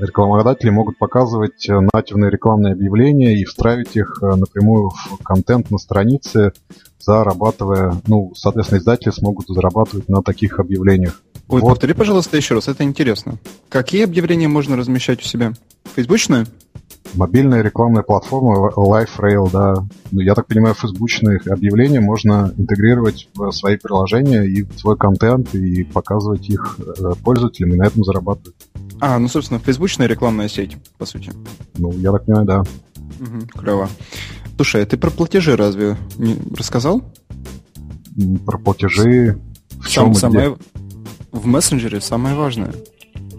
[0.00, 6.52] рекламодатели могут показывать э, нативные рекламные объявления и встраивать их напрямую в контент на странице,
[6.98, 11.22] зарабатывая, ну, соответственно, издатели смогут зарабатывать на таких объявлениях.
[11.48, 11.70] Ой, вот.
[11.70, 13.38] повтори, пожалуйста, еще раз, это интересно.
[13.68, 15.52] Какие объявления можно размещать у себя?
[15.96, 16.46] Фейсбучные?
[17.14, 19.74] Мобильная рекламная платформа LiveRail, да.
[20.10, 25.54] Ну, я так понимаю, фейсбучные объявления можно интегрировать в свои приложения и в свой контент,
[25.54, 28.56] и показывать их э, пользователям, и на этом зарабатывать.
[29.00, 31.32] А, ну, собственно, фейсбучная рекламная сеть, по сути.
[31.78, 32.60] Ну, я так понимаю, да.
[32.60, 33.88] Угу, клево.
[34.56, 37.02] Слушай, а ты про платежи разве не рассказал?
[38.44, 39.38] Про платежи
[39.80, 40.56] в чем Сам, самое,
[41.32, 42.74] В мессенджере самое важное.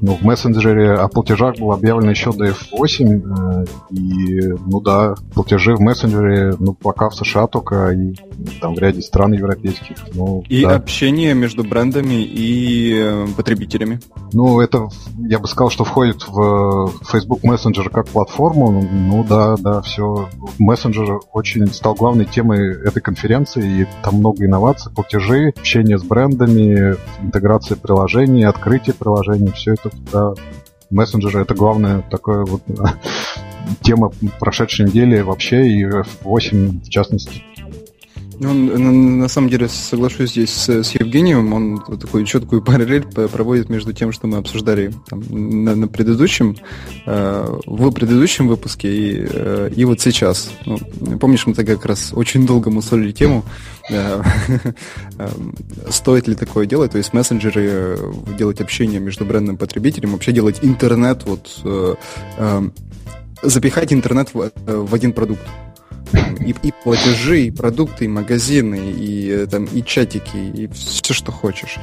[0.01, 3.21] Ну, в мессенджере о платежах было объявлено еще до F8,
[3.61, 8.15] э, и, ну да, платежи в мессенджере, ну, пока в США только, и
[8.59, 9.97] там в ряде стран европейских.
[10.15, 10.75] Ну, и да.
[10.75, 13.99] общение между брендами и э, потребителями.
[14.33, 14.87] Ну, это,
[15.19, 18.71] я бы сказал, что входит в Facebook Messenger как платформу.
[18.71, 20.29] Ну, ну да, да, все.
[20.57, 26.95] Мессенджер очень стал главной темой этой конференции, и там много инноваций, платежи, общение с брендами,
[27.21, 30.33] интеграция приложений, открытие приложений, все это да,
[30.89, 32.61] мессенджеры это главная такая вот
[33.81, 37.43] тема прошедшей недели вообще и F8 в частности.
[38.43, 41.53] Ну, на, на самом деле соглашусь здесь с, с Евгением.
[41.53, 46.57] Он такую четкую параллель проводит между тем, что мы обсуждали там, на, на предыдущем,
[47.05, 50.51] э, в предыдущем выпуске и, э, и вот сейчас.
[50.65, 50.79] Ну,
[51.19, 53.45] помнишь, мы тогда как раз очень долго мусолили тему,
[53.91, 54.23] э,
[55.19, 55.29] э,
[55.91, 60.31] стоит ли такое делать, то есть мессенджеры э, делать общение между брендом и потребителем, вообще
[60.31, 61.95] делать интернет, вот э,
[62.39, 62.69] э,
[63.43, 65.41] запихать интернет в, в один продукт
[66.13, 71.31] и, и платежи, и продукты, и магазины, и, э, там, и чатики, и все, что
[71.31, 71.77] хочешь.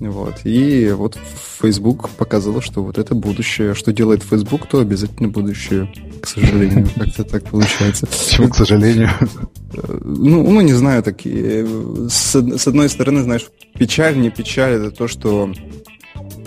[0.00, 0.34] Вот.
[0.44, 1.18] И вот
[1.60, 3.74] Facebook показал, что вот это будущее.
[3.74, 6.88] Что делает Facebook, то обязательно будущее, к сожалению.
[6.96, 8.06] Как-то так получается.
[8.06, 9.10] Почему, к сожалению?
[10.02, 11.66] Ну, ну, не знаю, такие.
[12.08, 13.46] С, с одной стороны, знаешь,
[13.78, 15.52] печаль, не печаль, это то, что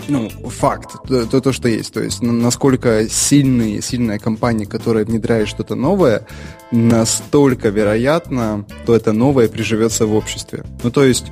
[0.08, 1.92] ну, факт, то, то, то, что есть.
[1.92, 6.26] То есть, насколько сильный, сильная компания, которая внедряет что-то новое,
[6.70, 10.64] настолько вероятно, то это новое приживется в обществе.
[10.82, 11.26] Ну, то есть,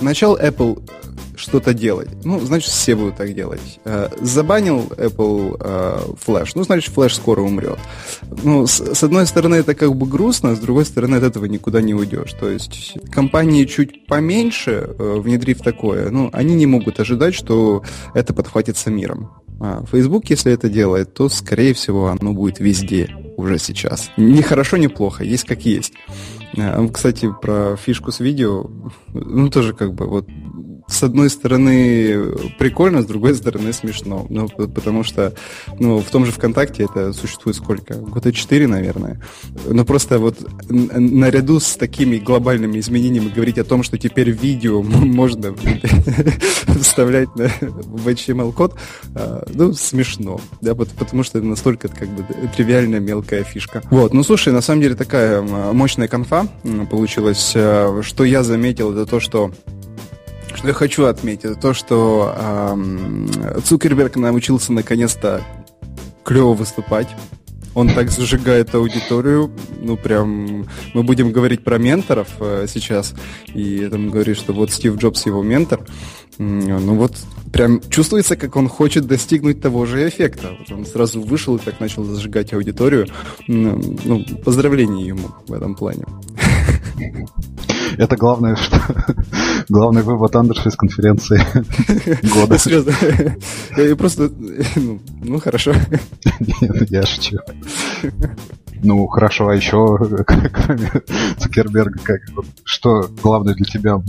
[0.00, 0.82] начал Apple
[1.42, 2.08] что-то делать.
[2.24, 3.80] Ну, значит, все будут так делать.
[3.84, 7.78] Э, забанил Apple э, Flash, ну, значит, Flash скоро умрет.
[8.42, 11.94] Ну, с, одной стороны, это как бы грустно, с другой стороны, от этого никуда не
[11.94, 12.32] уйдешь.
[12.32, 17.82] То есть компании чуть поменьше, э, внедрив такое, ну, они не могут ожидать, что
[18.14, 19.30] это подхватится миром.
[19.60, 24.10] А Facebook, если это делает, то, скорее всего, оно будет везде уже сейчас.
[24.16, 25.92] Ни хорошо, ни плохо, есть как есть.
[26.92, 28.70] Кстати, про фишку с видео,
[29.14, 30.28] ну, тоже как бы вот
[30.92, 34.26] с одной стороны прикольно, с другой стороны смешно.
[34.28, 35.32] Ну, потому что
[35.78, 37.94] ну, в том же ВКонтакте это существует сколько?
[37.94, 39.20] Года четыре, наверное.
[39.66, 45.54] Но просто вот наряду с такими глобальными изменениями говорить о том, что теперь видео можно
[46.80, 48.74] вставлять в HTML-код,
[49.14, 50.40] а, ну, смешно.
[50.60, 52.24] Да, потому что это настолько как бы
[52.56, 53.82] тривиальная мелкая фишка.
[53.90, 56.46] Вот, ну, слушай, на самом деле такая мощная конфа
[56.90, 57.52] получилась.
[57.56, 59.52] А, что я заметил, это то, что
[60.56, 63.30] что я хочу отметить, это то, что эм,
[63.64, 65.42] Цукерберг научился наконец-то
[66.24, 67.08] клево выступать.
[67.74, 73.14] Он так зажигает аудиторию, ну прям, мы будем говорить про менторов э, сейчас,
[73.46, 75.80] и там говорит, что вот Стив Джобс его ментор,
[76.36, 77.16] ну вот
[77.52, 80.56] прям чувствуется, как он хочет достигнуть того же эффекта.
[80.58, 83.06] Вот он сразу вышел и так начал зажигать аудиторию.
[83.46, 86.04] Ну, поздравления ему в этом плане.
[87.98, 88.80] Это главное, что
[89.68, 91.40] главный вывод Андерса из конференции
[92.34, 92.58] года.
[92.58, 92.92] Серьезно.
[93.76, 94.30] Я просто...
[94.76, 95.72] Ну, ну, хорошо.
[96.40, 97.38] Нет, я шучу.
[98.82, 99.96] Ну, хорошо, а еще,
[100.26, 100.90] кроме
[101.38, 102.20] Цукерберга, как,
[102.64, 104.02] что главное для тебя?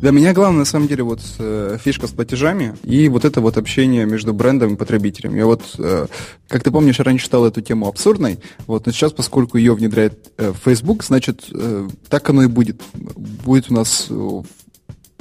[0.00, 3.56] Для меня главное, на самом деле, вот э, фишка с платежами и вот это вот
[3.56, 5.34] общение между брендом и потребителем.
[5.34, 6.06] Я вот, э,
[6.48, 10.52] как ты помнишь, раньше считал эту тему абсурдной, вот, но сейчас, поскольку ее внедряет э,
[10.62, 12.82] Facebook, значит, э, так оно и будет.
[12.92, 14.10] Будет у нас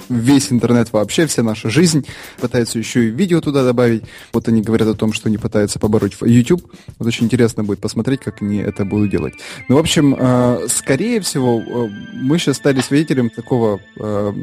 [0.10, 2.06] весь интернет вообще, вся наша жизнь.
[2.40, 4.04] Пытаются еще и видео туда добавить.
[4.32, 6.64] Вот они говорят о том, что они пытаются побороть YouTube.
[7.00, 9.34] Вот очень интересно будет посмотреть, как они это будут делать.
[9.68, 14.34] Ну, в общем, э, скорее всего, э, мы сейчас стали свидетелем такого э,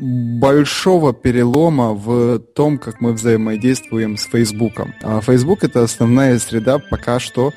[0.00, 4.94] большого перелома в том, как мы взаимодействуем с Фейсбуком.
[5.02, 7.52] А Facebook это основная среда пока что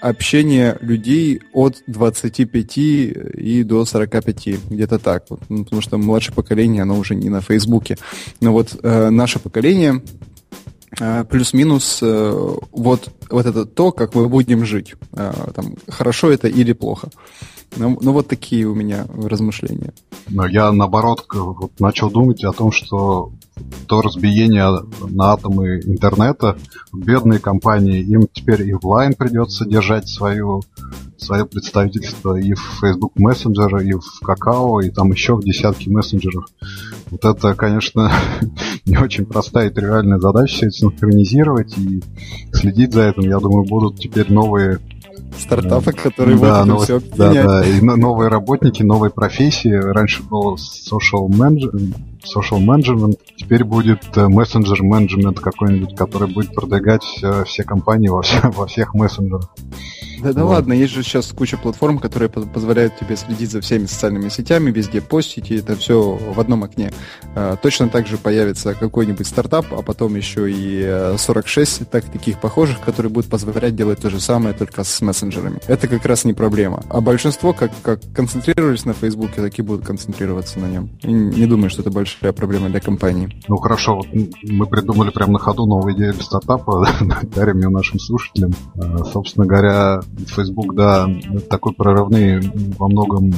[0.00, 5.24] общение людей от 25 и до 45, где-то так.
[5.28, 7.96] Вот, ну, потому что младшее поколение, оно уже не на Фейсбуке.
[8.40, 10.02] Но вот э, наше поколение
[11.00, 14.94] э, плюс-минус э, вот, вот это то, как мы будем жить.
[15.12, 17.08] Э, там, хорошо это или плохо.
[17.76, 19.92] Ну, ну вот такие у меня размышления.
[20.28, 21.26] Я наоборот
[21.78, 23.32] начал думать о том, что
[23.86, 24.64] то разбиение
[25.10, 26.56] на атомы интернета.
[26.92, 30.62] Бедные компании, им теперь и в Line придется держать свою,
[31.18, 36.46] свое представительство и в Facebook Messenger, и в Какао, и там еще в десятки мессенджеров.
[37.10, 38.10] Вот это, конечно,
[38.86, 42.02] не очень простая и тривиальная задача синхронизировать и
[42.52, 43.22] следить за этим.
[43.22, 44.80] Я думаю, будут теперь новые
[45.38, 49.74] стартапы, которые да, будут новые, все Да, да, и новые работники, новые профессии.
[49.74, 51.94] Раньше был social management,
[52.24, 58.22] social management, теперь будет э, messenger management какой-нибудь, который будет продвигать все, все компании во,
[58.22, 59.50] все, во всех мессенджерах.
[60.24, 60.50] Да, да вот.
[60.52, 65.02] ладно, есть же сейчас куча платформ, которые позволяют тебе следить за всеми социальными сетями, везде
[65.02, 66.92] постить, и это все в одном окне.
[67.34, 72.40] А, точно так же появится какой-нибудь стартап, а потом еще и 46 э, так, таких
[72.40, 75.60] похожих, которые будут позволять делать то же самое, только с мессенджерами.
[75.66, 76.82] Это как раз не проблема.
[76.88, 80.90] А большинство, как, как концентрировались на Фейсбуке, так и будут концентрироваться на нем.
[81.02, 83.40] И не думаю, что это большая проблема для компании.
[83.48, 84.06] Ну хорошо, вот
[84.42, 86.86] мы придумали прямо на ходу новую идею для стартапа,
[87.34, 88.52] дарим ее нашим слушателям.
[88.76, 91.08] А, собственно говоря, Facebook, да,
[91.48, 92.40] такой прорывные
[92.78, 93.32] во многом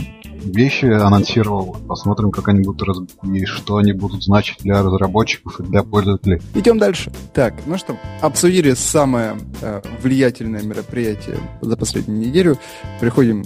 [0.46, 1.76] вещи анонсировал.
[1.86, 2.98] Посмотрим, как они будут раз...
[3.22, 6.40] и что они будут значить для разработчиков и для пользователей.
[6.54, 7.12] Идем дальше.
[7.34, 12.58] Так, ну что, обсудили самое э, влиятельное мероприятие за последнюю неделю.
[13.00, 13.44] Приходим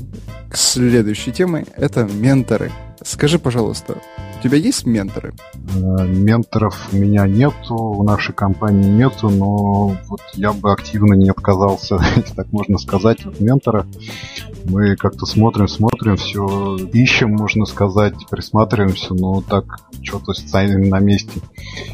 [0.50, 1.66] к следующей теме.
[1.76, 2.70] Это менторы.
[3.02, 3.98] Скажи, пожалуйста,
[4.40, 5.34] у тебя есть менторы?
[5.74, 11.28] Э, менторов у меня нету, в нашей компании нету, но вот я бы активно не
[11.28, 13.86] отказался, если так можно сказать, от ментора.
[14.64, 19.64] Мы как-то смотрим, смотрим, все ищем, можно сказать, присматриваемся, но так
[20.02, 21.40] что-то стоим на месте.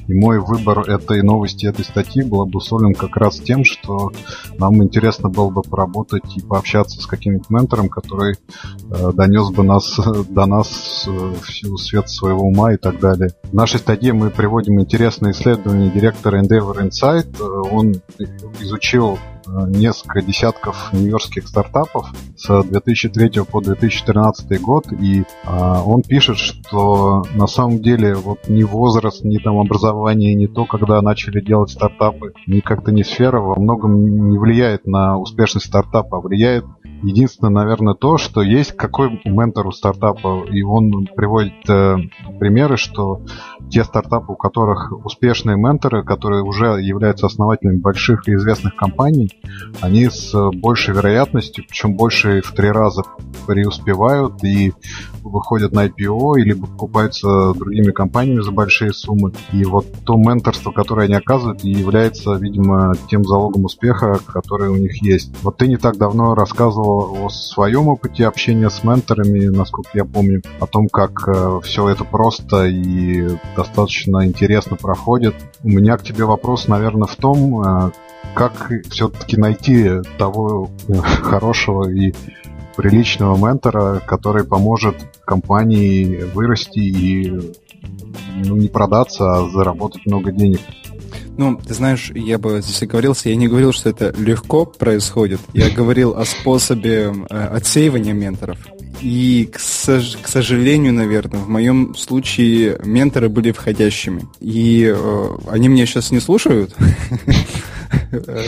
[0.07, 4.13] И мой выбор этой новости, этой статьи был обусловлен как раз тем, что
[4.59, 9.99] нам интересно было бы поработать и пообщаться с каким-нибудь ментором, который э, донес бы нас
[10.29, 13.31] до нас э, всю свет своего ума и так далее.
[13.45, 17.41] В нашей статье мы приводим интересное исследование директора Endeavor Insight.
[17.73, 17.95] Он
[18.61, 19.19] изучил
[19.49, 27.25] Э, несколько десятков нью-йоркских стартапов с 2003 по 2013 год, и а, он пишет, что
[27.35, 32.33] на самом деле вот ни возраст, ни там образование, ни то, когда начали делать стартапы,
[32.47, 36.65] ни как-то не сфера во многом не влияет на успешность стартапа, а влияет
[37.03, 41.97] Единственное, наверное, то, что есть какой ментор у стартапа, и он приводит э,
[42.39, 43.23] примеры, что
[43.71, 49.31] те стартапы, у которых успешные менторы, которые уже являются основателями больших и известных компаний,
[49.81, 53.03] они с большей вероятностью, причем больше в три раза
[53.47, 54.73] преуспевают и
[55.23, 59.33] выходят на IPO или покупаются другими компаниями за большие суммы.
[59.53, 65.03] И вот то менторство, которое они оказывают, является, видимо, тем залогом успеха, который у них
[65.03, 65.33] есть.
[65.43, 70.43] Вот ты не так давно рассказывал о своем опыте общения с менторами, насколько я помню,
[70.61, 75.35] о том, как э, все это просто и достаточно интересно проходит.
[75.63, 77.91] У меня к тебе вопрос, наверное, в том, э,
[78.35, 82.15] как все-таки найти того э, хорошего и
[82.77, 87.55] приличного ментора, который поможет компании вырасти и
[88.45, 90.61] ну, не продаться, а заработать много денег.
[91.37, 95.41] Ну, ты знаешь, я бы здесь оговорился, я не говорил, что это легко происходит.
[95.53, 98.59] Я говорил о способе э, отсеивания менторов.
[99.03, 104.27] И, к, сож- к сожалению, наверное, в моем случае менторы были входящими.
[104.41, 106.75] И э, они меня сейчас не слушают.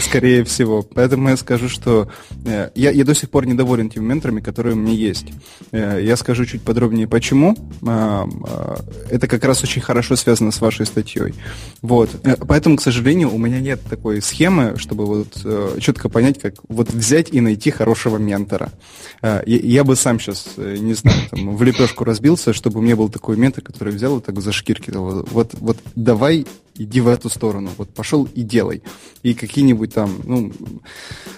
[0.00, 0.82] скорее всего.
[0.82, 2.08] Поэтому я скажу, что
[2.44, 5.26] э, я, я до сих пор недоволен теми менторами, которые у меня есть.
[5.72, 7.56] Э, я скажу чуть подробнее, почему.
[9.10, 11.34] Это как раз очень хорошо связано с вашей статьей.
[11.82, 12.10] Вот.
[12.24, 16.90] Э, поэтому, к сожалению, у меня нет такой схемы, чтобы вот четко понять, как вот
[16.90, 18.70] взять и найти хорошего ментора.
[19.46, 23.36] Я бы сам сейчас, не знаю, там, в лепешку разбился, чтобы у меня был такой
[23.36, 24.90] ментор, который взял и так за шкирки.
[24.90, 26.46] Вот, вот давай
[26.78, 28.82] иди в эту сторону, вот пошел и делай.
[29.22, 30.52] И какие-нибудь там, ну,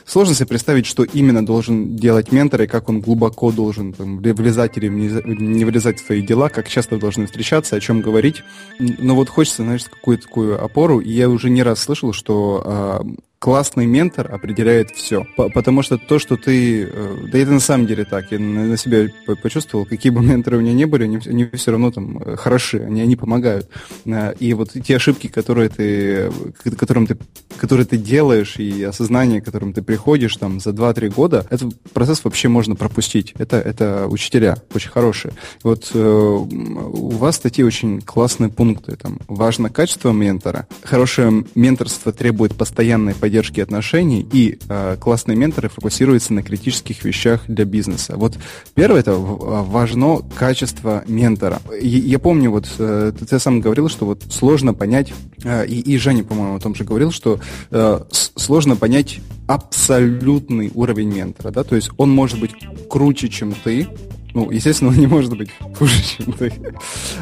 [0.05, 4.77] сложно себе представить, что именно должен делать ментор, и как он глубоко должен там, влезать
[4.77, 8.43] или не влезать в свои дела, как часто должны встречаться, о чем говорить.
[8.79, 13.07] Но вот хочется, знаешь, какую-то такую опору, и я уже не раз слышал, что а,
[13.41, 15.27] классный ментор определяет все.
[15.35, 16.85] Потому что то, что ты...
[16.85, 18.31] Э, да это на самом деле так.
[18.31, 19.09] Я на себя
[19.43, 23.01] почувствовал, какие бы менторы у меня не были, они, все равно там э, хороши, они,
[23.01, 23.67] они помогают.
[24.05, 26.31] Э, и вот те ошибки, которые ты,
[26.77, 27.17] которым ты,
[27.57, 32.49] который ты делаешь, и осознание, которым ты приходишь там за 2-3 года, этот процесс вообще
[32.49, 33.33] можно пропустить.
[33.39, 35.33] Это, это учителя очень хорошие.
[35.63, 38.97] Вот у вас такие очень классные пункты.
[38.97, 40.67] Там, важно качество ментора.
[40.83, 47.65] Хорошее менторство требует постоянной поддержки отношений, и э, классные менторы фокусируются на критических вещах для
[47.65, 48.15] бизнеса.
[48.17, 48.39] Вот
[48.75, 51.61] первое это важно качество ментора.
[51.81, 55.13] Я, я помню, вот э, ты, ты сам говорил, что вот сложно понять,
[55.45, 57.41] э, и, и Женя, по-моему, о том же говорил, что
[57.71, 62.53] э, сложно понять абсолютный уровень ментора, да, то есть он может быть
[62.89, 63.89] круче, чем ты,
[64.35, 66.53] ну, естественно, он не может быть хуже, чем ты.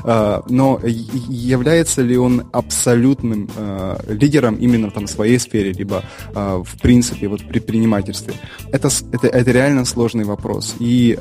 [0.05, 6.05] А, но является ли он абсолютным а, лидером именно там в своей сфере, либо
[6.35, 8.35] а, в принципе вот предпринимательстве?
[8.73, 10.75] Это, это, это реально сложный вопрос.
[10.79, 11.19] И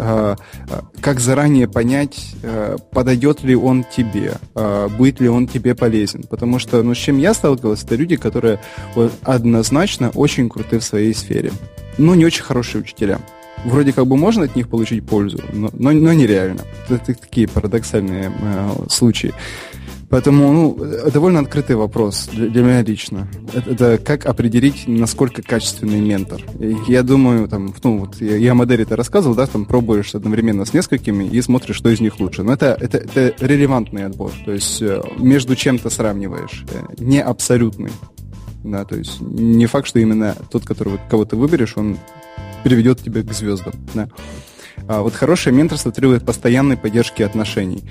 [1.02, 2.36] как заранее понять,
[2.92, 4.36] подойдет ли он тебе,
[4.98, 6.24] будет ли он тебе полезен?
[6.24, 8.60] Потому что, ну, с чем я сталкивался, это люди, которые
[9.24, 11.52] однозначно очень круты в своей сфере,
[11.98, 13.20] но не очень хорошие учителя
[13.68, 16.62] вроде как бы можно от них получить пользу, но, но, но нереально.
[16.90, 19.34] Это такие парадоксальные э, случаи.
[20.10, 23.28] Поэтому, ну, довольно открытый вопрос для, для меня лично.
[23.54, 26.42] Это, это как определить, насколько качественный ментор.
[26.88, 30.74] Я думаю, там, ну, вот я, я модели это рассказывал, да, там пробуешь одновременно с
[30.74, 32.44] несколькими и смотришь, что из них лучше.
[32.44, 34.32] Но это, это, это релевантный отбор.
[34.46, 37.92] То есть э, между чем-то сравниваешь, э, не абсолютный.
[38.64, 41.98] Да, то есть не факт, что именно тот, которого, кого ты выберешь, он
[42.64, 43.74] приведет тебя к звездам.
[43.94, 44.10] Да.
[44.88, 47.84] А вот хорошее менторство требует постоянной поддержки отношений.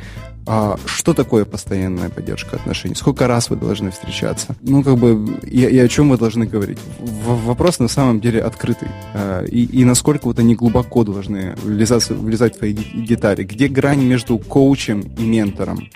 [0.49, 2.95] А что такое постоянная поддержка отношений?
[2.95, 4.55] Сколько раз вы должны встречаться?
[4.63, 6.79] Ну, как бы, и, и о чем вы должны говорить?
[7.01, 8.89] В, вопрос на самом деле открытый.
[9.13, 13.43] А, и, и насколько вот они глубоко должны влезать, влезать в твои детали?
[13.43, 15.91] Где грань между коучем и ментором?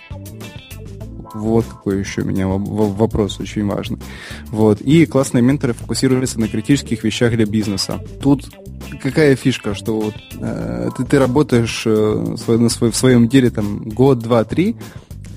[1.34, 3.98] Вот какой еще у меня вопрос очень важный.
[4.46, 4.80] Вот.
[4.80, 8.00] И классные менторы фокусируются на критических вещах для бизнеса.
[8.20, 8.48] Тут
[9.02, 13.82] какая фишка, что вот, э, ты, ты работаешь э, на свой, в своем деле там
[13.82, 14.76] год, два, три,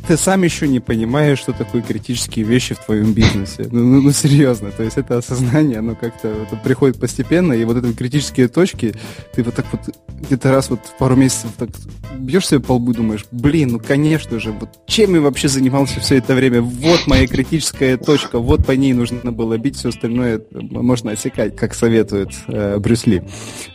[0.07, 3.67] ты сам еще не понимаешь, что такое критические вещи в твоем бизнесе.
[3.71, 7.77] Ну, ну, ну серьезно, то есть это осознание, оно как-то это приходит постепенно, и вот
[7.77, 8.93] эти критические точки,
[9.33, 11.69] ты вот так вот где-то раз вот в пару месяцев так
[12.17, 15.99] бьешь себе по лбу и думаешь, блин, ну конечно же, вот чем я вообще занимался
[15.99, 16.61] все это время?
[16.61, 21.73] Вот моя критическая точка, вот по ней нужно было бить, все остальное можно осекать, как
[21.73, 23.23] советует э, Брюс Ли,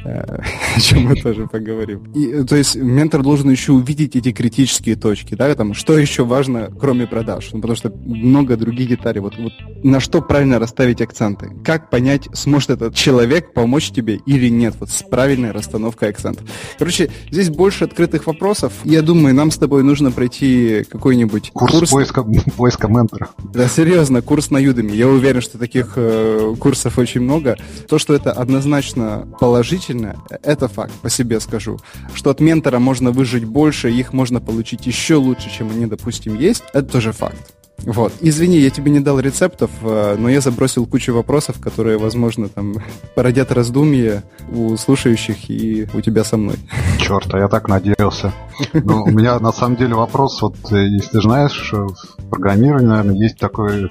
[0.05, 0.41] э,
[0.77, 2.13] о чем мы тоже поговорим.
[2.13, 6.71] И, то есть ментор должен еще увидеть эти критические точки, да, там, что еще важно,
[6.79, 9.53] кроме продаж, ну, потому что много других деталей, вот, вот
[9.83, 14.91] на что правильно расставить акценты, как понять, сможет этот человек помочь тебе или нет, вот
[14.91, 16.49] с правильной расстановкой акцентов.
[16.79, 18.73] Короче, здесь больше открытых вопросов.
[18.85, 21.91] Я думаю, нам с тобой нужно пройти какой-нибудь курс, курс...
[21.91, 22.23] поиска,
[22.57, 23.31] поиска ментора.
[23.53, 24.93] Да, серьезно, курс на Юдами.
[24.93, 27.57] Я уверен, что таких э, курсов очень много.
[27.89, 31.79] То, что это однозначно положительно, это факт, по себе скажу.
[32.15, 36.65] Что от ментора можно выжить больше, их можно получить еще лучше, чем они, допустим, есть,
[36.73, 37.58] это тоже факт.
[37.85, 38.13] Вот.
[38.21, 42.75] Извини, я тебе не дал рецептов, э, но я забросил кучу вопросов, которые, возможно, там
[43.15, 46.57] породят раздумья у слушающих и у тебя со мной.
[46.99, 48.33] Черт, а я так надеялся.
[48.73, 53.39] Ну, у меня на самом деле вопрос, вот э, если знаешь, в программировании, наверное, есть
[53.39, 53.91] такой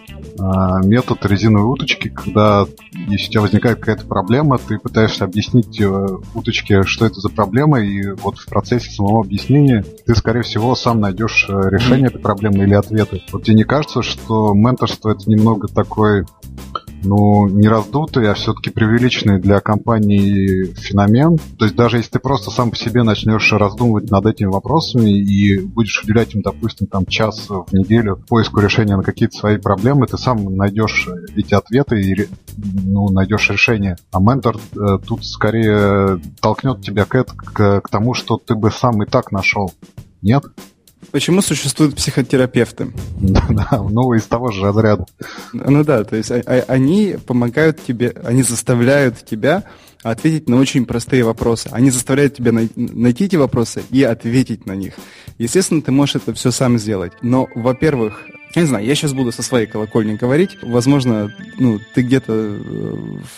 [0.83, 6.83] метод резиновой уточки, когда если у тебя возникает какая-то проблема, ты пытаешься объяснить э, уточке,
[6.83, 11.47] что это за проблема, и вот в процессе самого объяснения ты, скорее всего, сам найдешь
[11.47, 13.23] решение этой проблемы или ответы.
[13.31, 16.25] Вот тебе не кажется, кажется, что менторство это немного такой,
[17.03, 21.38] ну, не раздутый, а все-таки преувеличенный для компании феномен.
[21.59, 25.59] То есть даже если ты просто сам по себе начнешь раздумывать над этими вопросами и
[25.59, 30.17] будешь уделять им, допустим, там час в неделю поиску решения на какие-то свои проблемы, ты
[30.17, 33.95] сам найдешь эти ответы и ну, найдешь решение.
[34.11, 39.03] А ментор э, тут скорее толкнет тебя к, к, к тому, что ты бы сам
[39.03, 39.71] и так нашел.
[40.23, 40.45] Нет?
[41.11, 42.91] Почему существуют психотерапевты?
[43.49, 45.05] Да, ну из того же разряда.
[45.53, 49.63] Ну да, то есть а, а, они помогают тебе, они заставляют тебя
[50.03, 51.69] ответить на очень простые вопросы.
[51.71, 54.93] Они заставляют тебя найти эти вопросы и ответить на них.
[55.37, 57.13] Естественно, ты можешь это все сам сделать.
[57.21, 58.21] Но, во-первых,
[58.55, 60.57] я не знаю, я сейчас буду со своей колокольни говорить.
[60.61, 62.33] Возможно, ну, ты где-то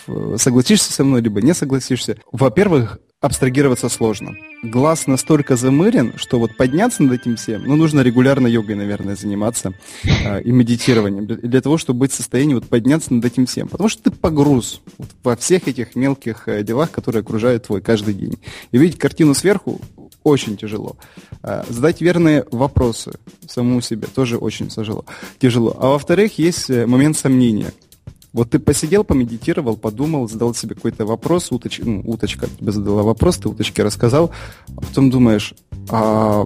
[0.07, 2.17] э, согласишься со мной, либо не согласишься.
[2.31, 4.35] Во-первых, абстрагироваться сложно.
[4.63, 9.73] Глаз настолько замырен, что вот подняться над этим всем, ну, нужно регулярно йогой, наверное, заниматься
[10.03, 13.67] э, и медитированием, для, для того, чтобы быть в состоянии вот подняться над этим всем.
[13.67, 18.13] Потому что ты погруз вот, во всех этих мелких э, делах, которые окружают твой каждый
[18.13, 18.37] день.
[18.71, 19.81] И видеть картину сверху
[20.23, 20.95] очень тяжело.
[21.43, 23.13] Э, задать верные вопросы
[23.45, 25.03] самому себе тоже очень тяжело.
[25.39, 25.75] тяжело.
[25.77, 27.73] А во-вторых, есть э, момент сомнения–
[28.31, 31.79] Вот ты посидел, помедитировал, подумал, задал себе какой-то вопрос, уточ...
[31.79, 34.31] ну, уточка тебе задала вопрос, ты уточке рассказал,
[34.75, 35.53] а потом думаешь,
[35.89, 36.45] а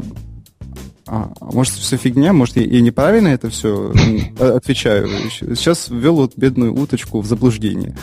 [1.06, 3.94] а, может, все фигня, может, я, я неправильно это все
[4.40, 5.10] отвечаю.
[5.30, 7.96] Сейчас ввел вот бедную уточку в заблуждение.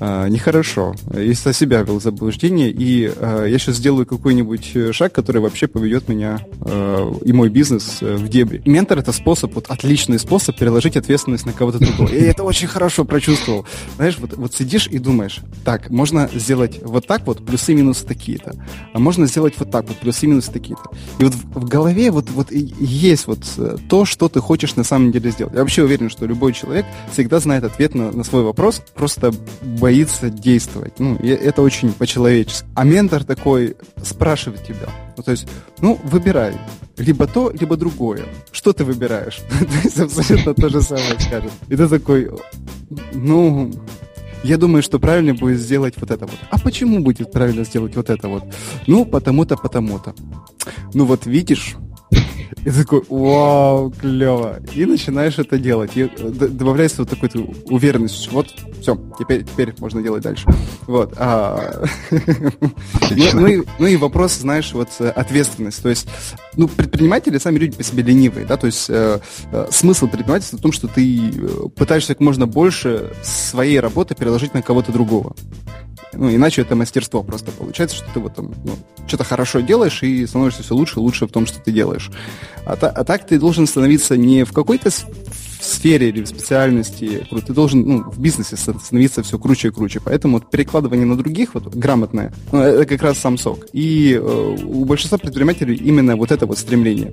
[0.00, 0.94] А, нехорошо.
[1.16, 6.08] Если себя ввел в заблуждение, и а, я сейчас сделаю какой-нибудь шаг, который вообще поведет
[6.08, 8.62] меня а, и мой бизнес а, в дебри.
[8.64, 12.08] Ментор— это способ, вот отличный способ переложить ответственность на кого-то другого.
[12.08, 13.66] И это очень хорошо прочувствовал.
[13.96, 18.06] Знаешь, вот, вот сидишь и думаешь, так, можно сделать вот так вот, плюсы и минусы
[18.06, 18.54] такие-то.
[18.92, 20.90] А можно сделать вот так вот, плюсы и минусы такие-то.
[21.18, 24.84] И вот в, в голове вот, вот есть вот э, то, что ты хочешь на
[24.84, 25.54] самом деле сделать.
[25.54, 29.32] Я вообще уверен, что любой человек всегда знает ответ на, на свой вопрос, просто
[29.62, 30.98] боится действовать.
[30.98, 32.66] Ну, это очень по-человечески.
[32.74, 34.88] А ментор такой спрашивает тебя.
[35.16, 35.46] Ну, то есть,
[35.80, 36.54] ну, выбирай.
[36.96, 38.24] Либо то, либо другое.
[38.52, 39.40] Что ты выбираешь?
[39.58, 41.50] То есть абсолютно то же самое скажет.
[41.68, 42.30] И ты такой,
[43.12, 43.72] ну,
[44.44, 46.38] я думаю, что правильно будет сделать вот это вот.
[46.50, 48.44] А почему будет правильно сделать вот это вот?
[48.86, 50.14] Ну, потому-то, потому-то.
[50.92, 51.76] Ну вот видишь,
[52.64, 54.60] и такой, вау, клево.
[54.74, 55.92] И начинаешь это делать.
[55.96, 57.30] И э, добавляется вот такой
[57.66, 58.30] уверенность.
[58.32, 58.48] Вот,
[58.80, 60.46] все, теперь, теперь можно делать дальше.
[60.86, 61.14] Вот.
[61.16, 61.84] А...
[62.10, 65.82] ну, ну, и, ну и вопрос, знаешь, вот э, ответственность.
[65.82, 66.08] То есть,
[66.56, 69.20] ну, предприниматели сами люди по себе ленивые, да, то есть э,
[69.52, 71.32] э, смысл предпринимательства в том, что ты
[71.76, 75.34] пытаешься как можно больше своей работы переложить на кого-то другого.
[76.12, 78.76] Ну, иначе это мастерство просто получается, что ты вот там ну,
[79.06, 82.10] что-то хорошо делаешь и становишься все лучше и лучше в том, что ты делаешь.
[82.64, 84.90] А, та, а так ты должен становиться не в какой-то
[85.60, 90.00] сфере или в специальности, ты должен ну, в бизнесе становиться все круче и круче.
[90.04, 93.66] Поэтому вот перекладывание на других, вот грамотное, ну, это как раз сам сок.
[93.72, 97.12] И э, у большинства предпринимателей именно вот это вот стремление.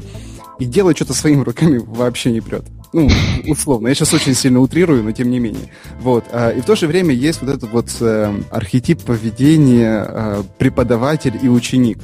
[0.61, 2.63] И делать что-то своими руками вообще не прет.
[2.93, 3.09] Ну,
[3.47, 3.87] условно.
[3.87, 5.71] Я сейчас очень сильно утрирую, но тем не менее.
[5.99, 6.25] Вот.
[6.31, 11.33] А, и в то же время есть вот этот вот э, архетип поведения э, преподаватель
[11.41, 11.97] и ученик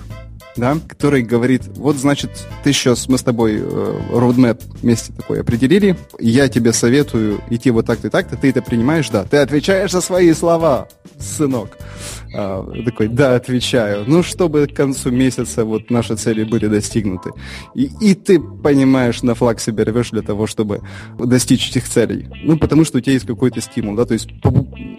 [0.56, 2.32] да, который говорит, вот, значит,
[2.64, 7.86] ты сейчас, мы с тобой э, roadmap вместе такой определили, я тебе советую идти вот
[7.86, 10.88] так-то и так-то, ты это принимаешь, да, ты отвечаешь за свои слова,
[11.20, 11.78] сынок.
[12.34, 14.06] А, такой, да, отвечаю.
[14.08, 17.32] Ну, чтобы к концу месяца вот наши цели были достигнуты.
[17.74, 20.82] И, и ты понимаешь, на флаг себе рвешь для того, чтобы
[21.18, 22.28] достичь этих целей.
[22.44, 24.30] Ну, потому что у тебя есть какой-то стимул, да, то есть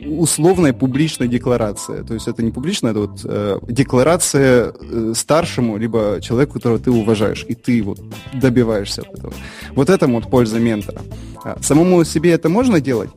[0.07, 2.03] условная публичная декларация.
[2.03, 6.91] То есть это не публичная, это вот э, декларация э, старшему, либо человеку, которого ты
[6.91, 8.01] уважаешь, и ты вот
[8.33, 9.35] добиваешься от этого.
[9.75, 11.03] Вот это вот польза ментора.
[11.45, 13.11] А самому себе это можно делать,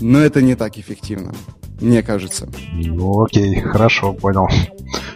[0.00, 1.32] но это не так эффективно
[1.80, 2.48] мне кажется.
[2.72, 4.48] Ну, окей, хорошо, понял.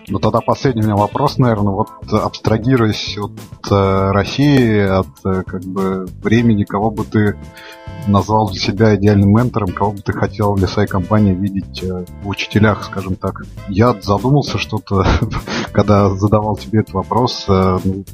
[0.09, 3.33] Ну, тогда последний у меня вопрос, наверное, вот абстрагируясь от
[3.71, 7.37] э, России, от э, как бы времени, кого бы ты
[8.07, 12.29] назвал для себя идеальным ментором, кого бы ты хотел для своей компании видеть э, в
[12.29, 13.43] учителях, скажем так.
[13.69, 15.07] Я задумался что-то,
[15.73, 17.47] когда задавал тебе этот вопрос.
[17.49, 18.05] Э, ну,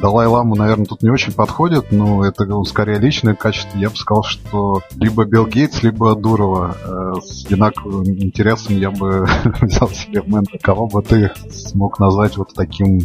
[0.00, 3.78] Далай-Ламу, наверное, тут не очень подходит, но это скорее личное качество.
[3.78, 6.76] Я бы сказал, что либо Билл Гейтс, либо Дурова.
[6.84, 9.26] Э, с одинаковым интересом я бы
[9.60, 10.58] взял себе в ментор.
[10.60, 13.00] Кого бы ты смог назвать вот таким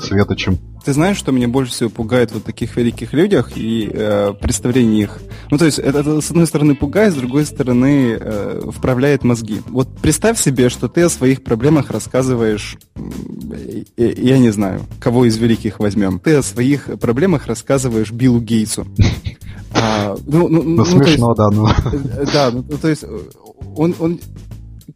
[0.00, 0.58] светочем?
[0.84, 5.18] Ты знаешь, что меня больше всего пугает вот таких великих людях и э, представлений их?
[5.50, 9.60] Ну, то есть, это, это с одной стороны пугает, с другой стороны э, вправляет мозги.
[9.66, 15.36] Вот представь себе, что ты о своих проблемах рассказываешь, э, я не знаю, кого из
[15.36, 16.20] великих возьмем.
[16.20, 18.86] Ты о своих проблемах рассказываешь Биллу Гейтсу.
[19.70, 21.50] А, ну, ну, ну, ну, смешно, есть, да.
[21.50, 21.68] Ну.
[21.68, 23.04] Э, да, ну, то есть
[23.76, 24.18] он, он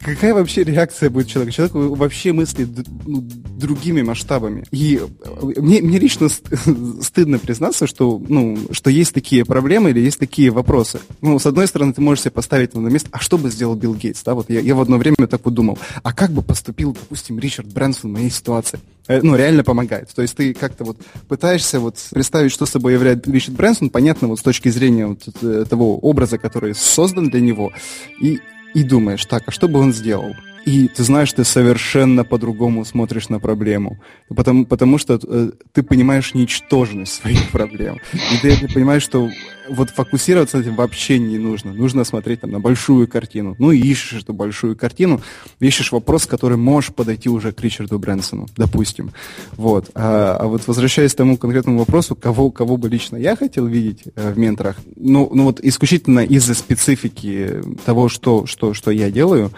[0.03, 1.55] какая вообще реакция будет человека?
[1.55, 2.69] Человек вообще мыслит
[3.07, 4.65] ну, другими масштабами.
[4.71, 6.29] И э, мне, мне лично
[7.01, 11.01] стыдно признаться, что, ну, что есть такие проблемы или есть такие вопросы.
[11.21, 13.95] Ну, с одной стороны, ты можешь себе поставить на место, а что бы сделал Билл
[13.95, 14.23] Гейтс?
[14.23, 14.35] Да?
[14.35, 17.73] Вот я, я в одно время так вот думал, а как бы поступил, допустим, Ричард
[17.73, 18.81] Брэнсон в моей ситуации?
[19.09, 20.09] Э, ну, реально помогает.
[20.15, 20.99] То есть ты как-то вот
[21.29, 25.65] пытаешься вот представить, что собой является Ричард Брэнсон, понятно, вот с точки зрения вот э,
[25.69, 27.73] того образа, который создан для него,
[28.21, 28.41] и,
[28.75, 30.37] и думаешь, так, а что бы он сделал?
[30.65, 33.99] И ты знаешь, ты совершенно по-другому смотришь на проблему.
[34.29, 37.99] Потому, потому что э, ты понимаешь ничтожность своих проблем.
[38.13, 39.29] И ты, ты понимаешь, что
[39.69, 41.73] вот фокусироваться на этим вообще не нужно.
[41.73, 43.57] Нужно смотреть там на большую картину.
[43.59, 45.21] Ну и ищешь эту большую картину,
[45.61, 49.13] ищешь вопрос, который можешь подойти уже к Ричарду Брэнсону, допустим.
[49.53, 49.91] Вот.
[49.95, 54.05] А, а вот возвращаясь к тому конкретному вопросу, кого, кого бы лично я хотел видеть
[54.15, 59.51] э, в менторах, ну, ну вот исключительно из-за специфики того, что, что, что я делаю,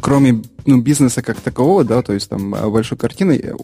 [0.00, 3.54] кроме ну, бизнеса как такового, да, то есть там а, большой картины,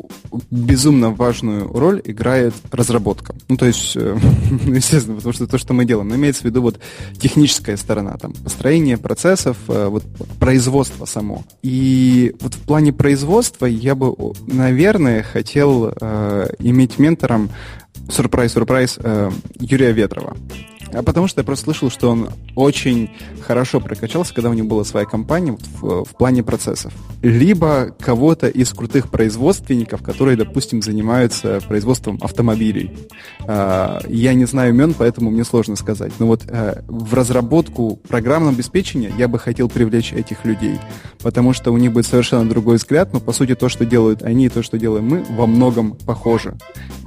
[0.50, 3.34] безумно важную роль играет разработка.
[3.48, 4.16] Ну, то есть, э,
[4.64, 6.80] ну, естественно, потому что то, что мы делаем, имеется в виду вот
[7.18, 10.02] техническая сторона, там, построение процессов, э, вот
[10.40, 11.44] производство само.
[11.62, 14.14] И вот в плане производства я бы,
[14.46, 17.50] наверное, хотел э, иметь ментором
[18.08, 19.30] сюрприз-сюрприз э,
[19.60, 20.36] Юрия Ветрова.
[20.94, 24.84] А потому что я просто слышал, что он очень хорошо прокачался, когда у него была
[24.84, 26.92] своя компания в, в плане процессов.
[27.22, 32.90] Либо кого-то из крутых производственников, которые, допустим, занимаются производством автомобилей.
[33.46, 36.12] А, я не знаю имен, поэтому мне сложно сказать.
[36.18, 40.78] Но вот а, в разработку программного обеспечения я бы хотел привлечь этих людей,
[41.22, 44.46] потому что у них будет совершенно другой взгляд, но по сути то, что делают они
[44.46, 46.56] и то, что делаем мы, во многом похоже.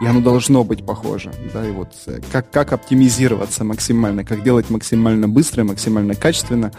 [0.01, 1.31] И оно должно быть похоже.
[1.53, 3.76] Да, и вот э, как, как оптимизироваться максимально,
[4.23, 6.71] как делать максимально быстро, максимально качественно.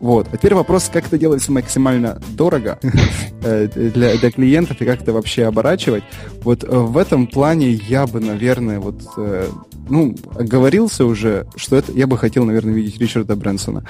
[0.00, 0.28] Вот.
[0.32, 2.78] А теперь вопрос, как это делать максимально дорого
[3.42, 6.04] э, для, для клиентов и как это вообще оборачивать.
[6.42, 9.48] Вот э, в этом плане я бы, наверное, вот э,
[9.88, 13.84] ну, оговорился уже, что это я бы хотел, наверное, видеть Ричарда Брэнсона.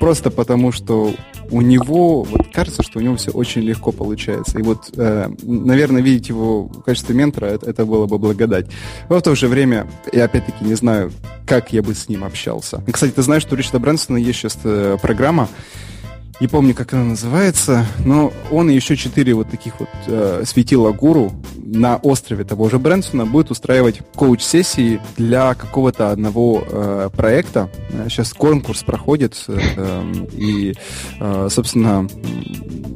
[0.00, 1.14] Просто потому, что
[1.50, 4.58] у него, вот кажется, что у него все очень легко получается.
[4.58, 8.66] И вот, э, наверное, видеть его в качестве ментора, это, это было бы благодать.
[9.08, 11.12] Но в то же время, я опять-таки не знаю,
[11.46, 12.82] как я бы с ним общался.
[12.90, 15.48] Кстати, ты знаешь, что у Ричарда Брэнсона есть сейчас э, программа,
[16.40, 20.92] не помню, как она называется, но он и еще четыре вот таких вот э, светила
[20.92, 27.68] гуру на острове того же Брэнсона будет устраивать коуч-сессии для какого-то одного э, проекта.
[28.08, 30.74] Сейчас конкурс проходит, э, эм, и,
[31.20, 32.08] э, собственно,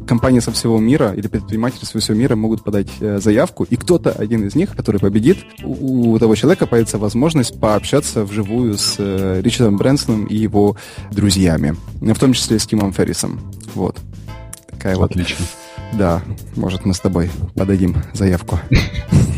[0.07, 4.11] компании со всего мира или предприниматели со всего мира могут подать э, заявку, и кто-то
[4.11, 9.41] один из них, который победит, у, у того человека появится возможность пообщаться вживую с э,
[9.43, 10.77] Ричардом Брэнсоном и его
[11.11, 13.32] друзьями, в том числе с Тимом Феррисом.
[13.75, 14.01] Вот.
[14.69, 15.37] Такая Отлично.
[15.39, 15.99] Вот.
[15.99, 16.23] Да,
[16.57, 18.59] может, мы с тобой подадим заявку.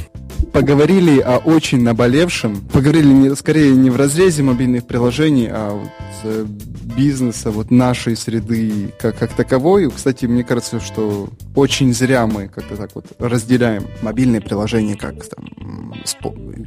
[0.54, 2.60] Поговорили о очень наболевшем.
[2.72, 5.90] Поговорили не, скорее не в разрезе мобильных приложений, а вот
[6.22, 6.46] э,
[6.96, 9.90] бизнеса, вот нашей среды как, как таковой.
[9.90, 15.92] Кстати, мне кажется, что очень зря мы как-то так вот разделяем мобильные приложения как там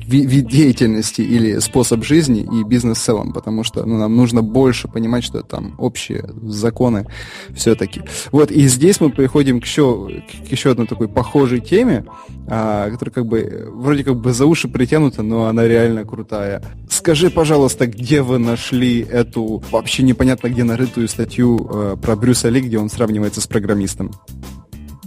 [0.07, 4.87] вид деятельности или способ жизни и бизнес в целом, потому что ну, нам нужно больше
[4.87, 7.05] понимать, что там общие законы
[7.53, 8.01] все-таки.
[8.31, 12.05] Вот, и здесь мы приходим к еще, к еще одной такой похожей теме,
[12.47, 16.61] а, которая как бы вроде как бы за уши притянута, но она реально крутая.
[16.89, 22.61] Скажи, пожалуйста, где вы нашли эту вообще непонятно где нарытую статью э, про Брюса Ли,
[22.61, 24.11] где он сравнивается с программистом?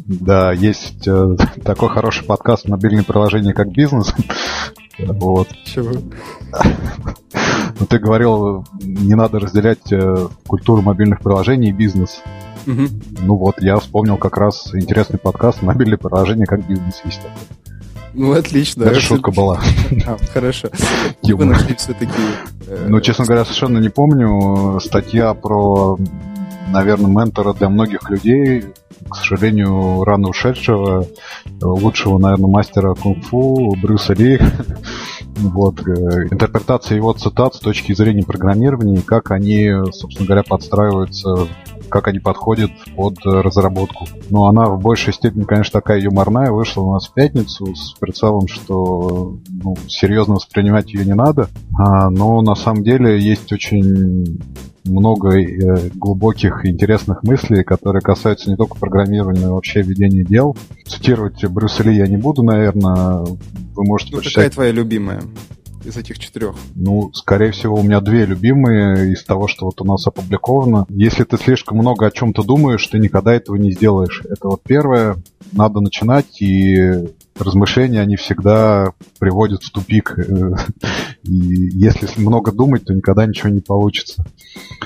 [0.06, 4.14] Да, есть э, такой хороший подкаст «Мобильное приложение как бизнес».
[4.98, 5.48] Вот.
[5.64, 5.92] Чего?
[7.78, 12.22] Ну, ты говорил, не надо разделять э, культуру мобильных приложений и бизнес.
[12.66, 12.82] Угу.
[13.20, 17.30] Ну вот, я вспомнил как раз интересный подкаст «Мобильное приложение как бизнес» такой.
[18.12, 18.84] Ну, отлично.
[18.84, 19.60] Это шутка была.
[20.06, 20.68] А, хорошо.
[21.22, 22.12] Вы нашли все-таки...
[22.66, 24.80] Э, ну, честно говоря, совершенно не помню.
[24.80, 25.96] Статья про,
[26.72, 28.64] наверное, ментора для многих людей
[29.08, 31.06] к сожалению, рано ушедшего,
[31.60, 34.38] лучшего, наверное, мастера кунг-фу Брюса Ли.
[35.48, 41.48] Вот, э, интерпретация его цитат с точки зрения программирования как они, собственно говоря, подстраиваются
[41.90, 44.06] как они подходят под разработку.
[44.30, 48.48] Но она в большей степени, конечно, такая юморная, вышла у нас в пятницу с прицелом,
[48.48, 51.48] что ну, серьезно воспринимать ее не надо.
[51.76, 54.40] А, но на самом деле есть очень
[54.84, 60.24] много э, глубоких и интересных мыслей, которые касаются не только программирования, но и вообще ведения
[60.24, 60.56] дел.
[60.86, 63.24] Цитировать Брюса Ли я не буду, наверное.
[63.74, 64.34] Вы можете ну, почитать.
[64.34, 65.22] какая твоя любимая?
[65.84, 66.56] из этих четырех?
[66.74, 70.86] Ну, скорее всего, у меня две любимые из того, что вот у нас опубликовано.
[70.88, 74.22] Если ты слишком много о чем-то думаешь, ты никогда этого не сделаешь.
[74.28, 75.16] Это вот первое.
[75.52, 77.08] Надо начинать, и
[77.40, 80.16] размышления, они всегда приводят в тупик.
[81.22, 84.24] И если много думать, то никогда ничего не получится.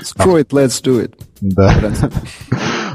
[0.01, 1.13] Screw it, let's do it.
[1.41, 1.73] Да.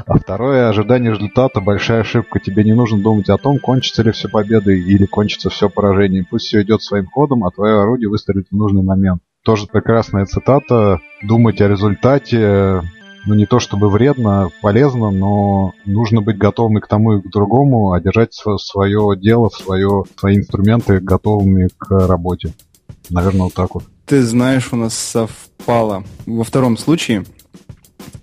[0.07, 2.39] А второе, ожидание результата, большая ошибка.
[2.39, 6.25] Тебе не нужно думать о том, кончится ли все победой или кончится все поражением.
[6.29, 9.21] Пусть все идет своим ходом, а твое орудие выстрелит в нужный момент.
[9.43, 10.99] Тоже прекрасная цитата.
[11.23, 12.81] Думать о результате,
[13.25, 17.31] ну не то чтобы вредно, полезно, но нужно быть готовым и к тому, и к
[17.31, 22.53] другому, а держать свое дело, свое, свои инструменты готовыми к работе.
[23.09, 23.83] Наверное, вот так вот.
[24.05, 27.25] Ты знаешь, у нас совпало во втором случае.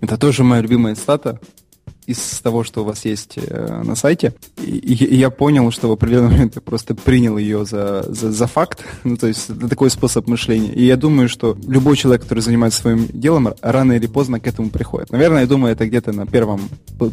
[0.01, 1.39] Это тоже моя любимая стата.
[2.09, 4.33] Из того, что у вас есть э, на сайте.
[4.57, 8.47] И, и я понял, что в определенный момент я просто принял ее за, за, за
[8.47, 8.83] факт.
[9.03, 10.71] Ну, то есть такой способ мышления.
[10.71, 14.69] И я думаю, что любой человек, который занимается своим делом, рано или поздно к этому
[14.69, 15.11] приходит.
[15.11, 16.61] Наверное, я думаю, это где-то на первом,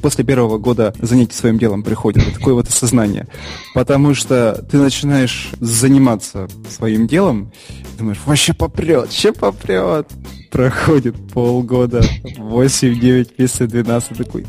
[0.03, 2.25] после первого года занятий своим делом приходит.
[2.25, 3.29] Вот такое вот осознание.
[3.75, 7.53] Потому что ты начинаешь заниматься своим делом,
[7.99, 10.09] думаешь, вообще попрет, вообще попрет.
[10.51, 12.03] Проходит полгода,
[12.39, 14.47] 8, 9 месяцев, 12, такой,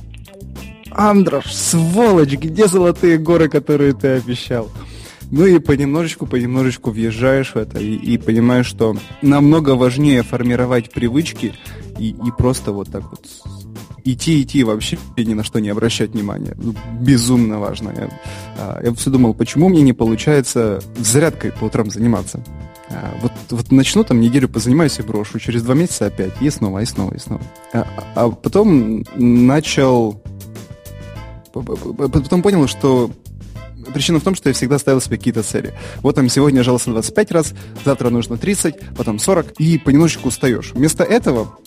[0.97, 4.69] Андрош, сволочь, где золотые горы, которые ты обещал?
[5.29, 11.53] Ну и понемножечку, понемножечку въезжаешь в это и, и понимаешь, что намного важнее формировать привычки
[11.99, 13.25] и, и просто вот так вот
[14.03, 16.55] идти, идти, вообще ни на что не обращать внимания.
[16.57, 17.93] Ну, безумно важно.
[17.95, 18.09] Я,
[18.57, 22.43] а, я все думал, почему мне не получается зарядкой по утрам заниматься.
[22.89, 26.79] А, вот, вот начну там неделю позанимаюсь и брошу, через два месяца опять, и снова,
[26.79, 27.41] и снова, и снова.
[27.73, 27.85] А,
[28.15, 30.21] а потом начал...
[31.63, 33.11] Потом понял, что
[33.93, 35.73] причина в том, что я всегда ставил себе какие-то цели.
[36.01, 37.53] Вот там сегодня жался 25 раз,
[37.85, 40.71] завтра нужно 30, потом 40, и понемножечку устаешь.
[40.73, 41.57] Вместо этого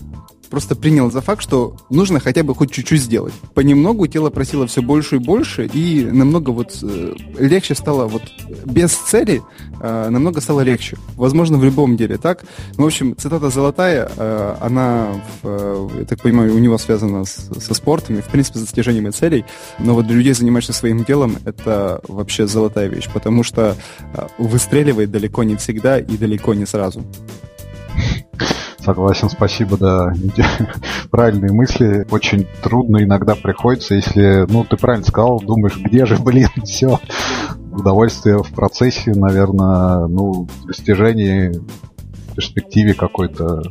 [0.51, 3.33] просто принял за факт, что нужно хотя бы хоть чуть-чуть сделать.
[3.55, 8.23] Понемногу тело просило все больше и больше, и намного вот э, легче стало вот
[8.65, 9.43] без цели,
[9.81, 10.99] э, намного стало легче.
[11.17, 12.45] Возможно, в любом деле так.
[12.77, 17.25] Ну, в общем, цитата золотая, э, она, в, э, я так понимаю, у него связана
[17.25, 19.45] с, со спортом и, в принципе, с достижением целей.
[19.79, 23.77] Но вот для людей, занимающихся своим делом, это вообще золотая вещь, потому что
[24.15, 27.05] э, выстреливает далеко не всегда и далеко не сразу.
[28.83, 30.13] Согласен, спасибо, да.
[31.11, 32.07] Правильные мысли.
[32.11, 36.99] Очень трудно иногда приходится, если, ну, ты правильно сказал, думаешь, где же, блин, все.
[37.73, 43.63] Удовольствие в процессе, наверное, ну, достижение в перспективе какой-то.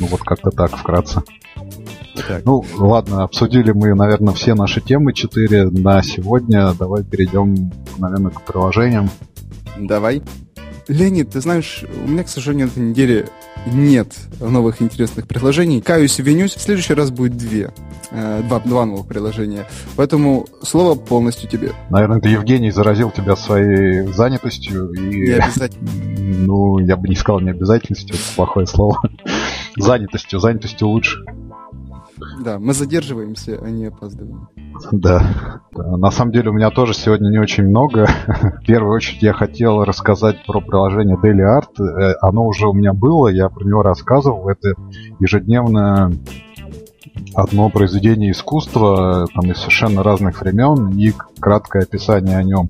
[0.00, 1.22] Ну, вот как-то так, вкратце.
[2.26, 2.44] Так.
[2.44, 6.72] Ну, ладно, обсудили мы, наверное, все наши темы, четыре на сегодня.
[6.74, 9.08] Давай перейдем, наверное, к приложениям.
[9.78, 10.22] Давай.
[10.88, 13.28] Леонид, ты знаешь, у меня, к сожалению, на этой неделе
[13.66, 15.82] нет новых интересных приложений.
[15.82, 17.72] Каюсь и винюсь, в следующий раз будет две.
[18.10, 19.66] Э, два, два новых приложения.
[19.96, 21.72] Поэтому слово полностью тебе.
[21.90, 25.28] Наверное, это Евгений заразил тебя своей занятостью и...
[25.28, 25.88] Не обязательно.
[26.28, 29.00] Ну, я бы не сказал не обязательностью, это плохое слово.
[29.76, 31.24] Занятостью, занятостью лучше.
[32.44, 34.48] Да, мы задерживаемся, а не опаздываем.
[34.92, 35.60] Да.
[35.74, 38.06] На самом деле у меня тоже сегодня не очень много.
[38.62, 41.82] В первую очередь я хотел рассказать про приложение Daily Art.
[41.82, 44.48] Э, оно уже у меня было, я про него рассказывал.
[44.48, 44.74] Это
[45.18, 46.12] ежедневно
[47.34, 52.68] одно произведение искусства, там из совершенно разных времен и краткое описание о нем.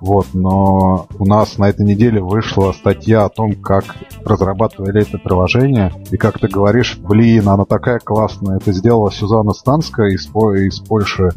[0.00, 3.84] Вот, но у нас на этой неделе вышла статья о том, как
[4.24, 5.92] разрабатывали это приложение.
[6.10, 8.56] И как ты говоришь, блин, она такая классная.
[8.56, 11.28] Это сделала Сюзанна Станская из, из Польши.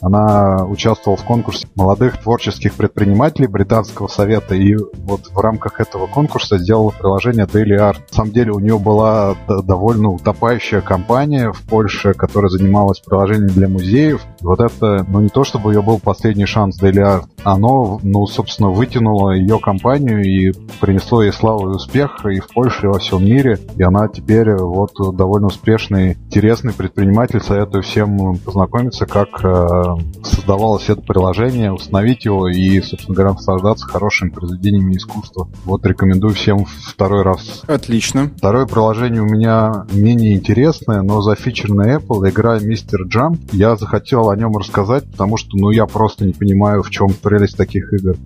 [0.00, 4.56] Она участвовала в конкурсе молодых творческих предпринимателей Британского совета.
[4.56, 8.00] И вот в рамках этого конкурса сделала приложение Daily Art.
[8.10, 13.68] На самом деле у нее была довольно утопающая компания в Польше, которая занималась приложением для
[13.68, 14.22] музеев.
[14.40, 18.70] Вот это, ну не то чтобы ее был последний шанс Daily Art, оно ну, собственно,
[18.70, 23.24] вытянуло ее компанию и принесло ей славу и успех и в Польше, и во всем
[23.24, 23.58] мире.
[23.76, 27.40] И она теперь вот довольно успешный, интересный предприниматель.
[27.40, 29.84] Советую всем познакомиться, как э,
[30.22, 35.48] создавалось это приложение, установить его и, собственно говоря, наслаждаться хорошими произведениями искусства.
[35.64, 37.62] Вот рекомендую всем второй раз.
[37.66, 38.30] Отлично.
[38.36, 41.22] Второе приложение у меня менее интересное, но
[41.70, 43.38] зафичерное Apple, игра Мистер Jump.
[43.52, 47.56] Я захотел о нем рассказать, потому что, ну, я просто не понимаю, в чем прелесть
[47.56, 48.16] таких игр.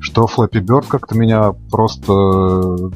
[0.00, 2.90] Что Flappy Bird как-то меня просто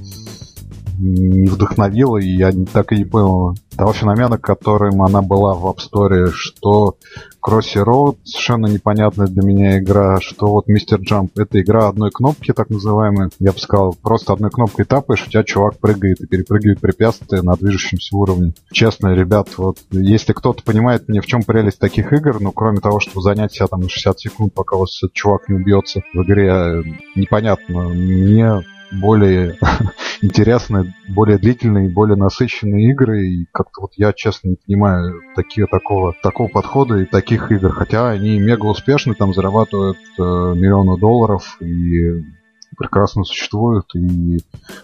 [0.99, 5.79] не вдохновила, и я так и не понял того феномена, которым она была в App
[5.79, 6.97] Store, что
[7.45, 12.53] Crossy Road совершенно непонятная для меня игра, что вот Мистер Jump это игра одной кнопки,
[12.53, 16.81] так называемая, я бы сказал, просто одной кнопкой тапаешь, у тебя чувак прыгает и перепрыгивает
[16.81, 18.55] препятствия на движущемся уровне.
[18.73, 22.99] Честно, ребят, вот если кто-то понимает мне, в чем прелесть таких игр, ну, кроме того,
[23.01, 26.83] что занять себя там на 60 секунд, пока вас этот чувак не убьется в игре,
[27.15, 27.89] непонятно.
[27.89, 29.59] Мне более
[30.23, 33.27] интересные, более длительные, более насыщенные игры.
[33.27, 37.71] И как-то вот я, честно, не понимаю такие, такого, такого подхода и таких игр.
[37.71, 42.25] Хотя они мега успешны, там зарабатывают э, миллионы долларов и
[42.79, 44.39] прекрасно существуют и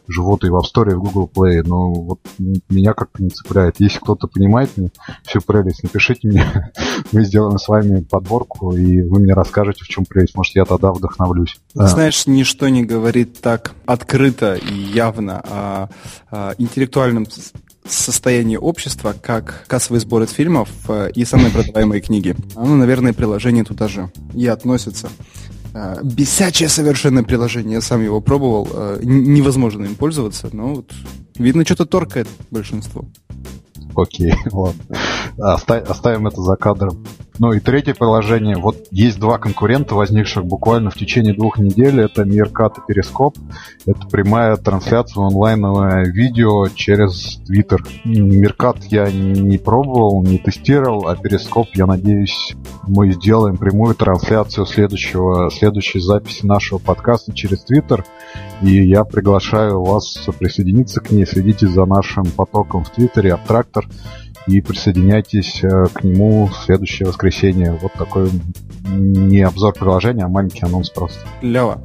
[0.09, 1.63] живут и в App Store, и в Google Play.
[1.65, 2.21] Но вот
[2.69, 3.77] меня как-то не цепляет.
[3.79, 4.91] Если кто-то понимает мне
[5.25, 6.73] всю прелесть, напишите мне.
[7.13, 10.37] Мы сделаем с вами подборку, и вы мне расскажете, в чем прелесть.
[10.37, 11.57] Может, я тогда вдохновлюсь.
[11.75, 15.89] Знаешь, ничто не говорит так открыто и явно о,
[16.31, 17.27] о интеллектуальном
[17.87, 22.35] состояние общества, как кассовый сбор от фильмов э, и самые продаваемые книги.
[22.57, 25.11] Оно, наверное, приложение туда же и относится.
[25.75, 30.93] Э, бесячее совершенно приложение, я сам его пробовал, э, невозможно им пользоваться, но вот
[31.35, 33.05] видно, что-то торкает большинство.
[33.97, 34.85] Окей, ладно.
[35.37, 37.05] Оставим это за кадром.
[37.41, 38.57] Ну и третье приложение.
[38.57, 42.01] Вот есть два конкурента, возникших буквально в течение двух недель.
[42.01, 43.37] Это Миркат и Перископ.
[43.87, 47.85] Это прямая трансляция онлайновое видео через Твиттер.
[48.05, 52.55] Миркат я не пробовал, не тестировал, а Перископ, я надеюсь,
[52.87, 58.05] мы сделаем прямую трансляцию следующего, следующей записи нашего подкаста через Твиттер.
[58.63, 61.27] И я приглашаю вас присоединиться к ней.
[61.27, 63.89] Следите за нашим потоком в Твиттере, Абтрактор
[64.47, 67.79] и присоединяйтесь э, к нему в следующее воскресенье.
[67.81, 68.31] Вот такой
[68.87, 71.19] не обзор приложения, а маленький анонс просто.
[71.41, 71.83] Клево.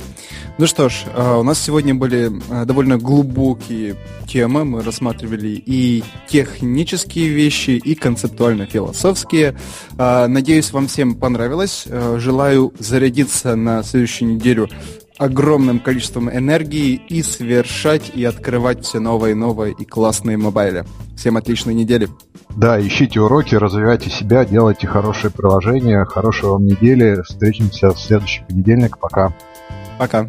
[0.58, 3.96] Ну что ж, э, у нас сегодня были э, довольно глубокие
[4.28, 4.66] темы.
[4.66, 9.56] Мы рассматривали и технические вещи, и концептуально-философские.
[9.98, 11.88] Надеюсь, вам всем понравилось.
[12.18, 14.70] Желаю зарядиться на следующую неделю
[15.18, 20.86] огромным количеством энергии и совершать и открывать все новые новые и классные мобайлы.
[21.18, 22.08] Всем отличной недели.
[22.56, 26.04] Да, ищите уроки, развивайте себя, делайте хорошие приложения.
[26.06, 27.22] Хорошего вам недели.
[27.22, 28.98] Встретимся в следующий понедельник.
[28.98, 29.34] Пока.
[29.98, 30.28] Пока.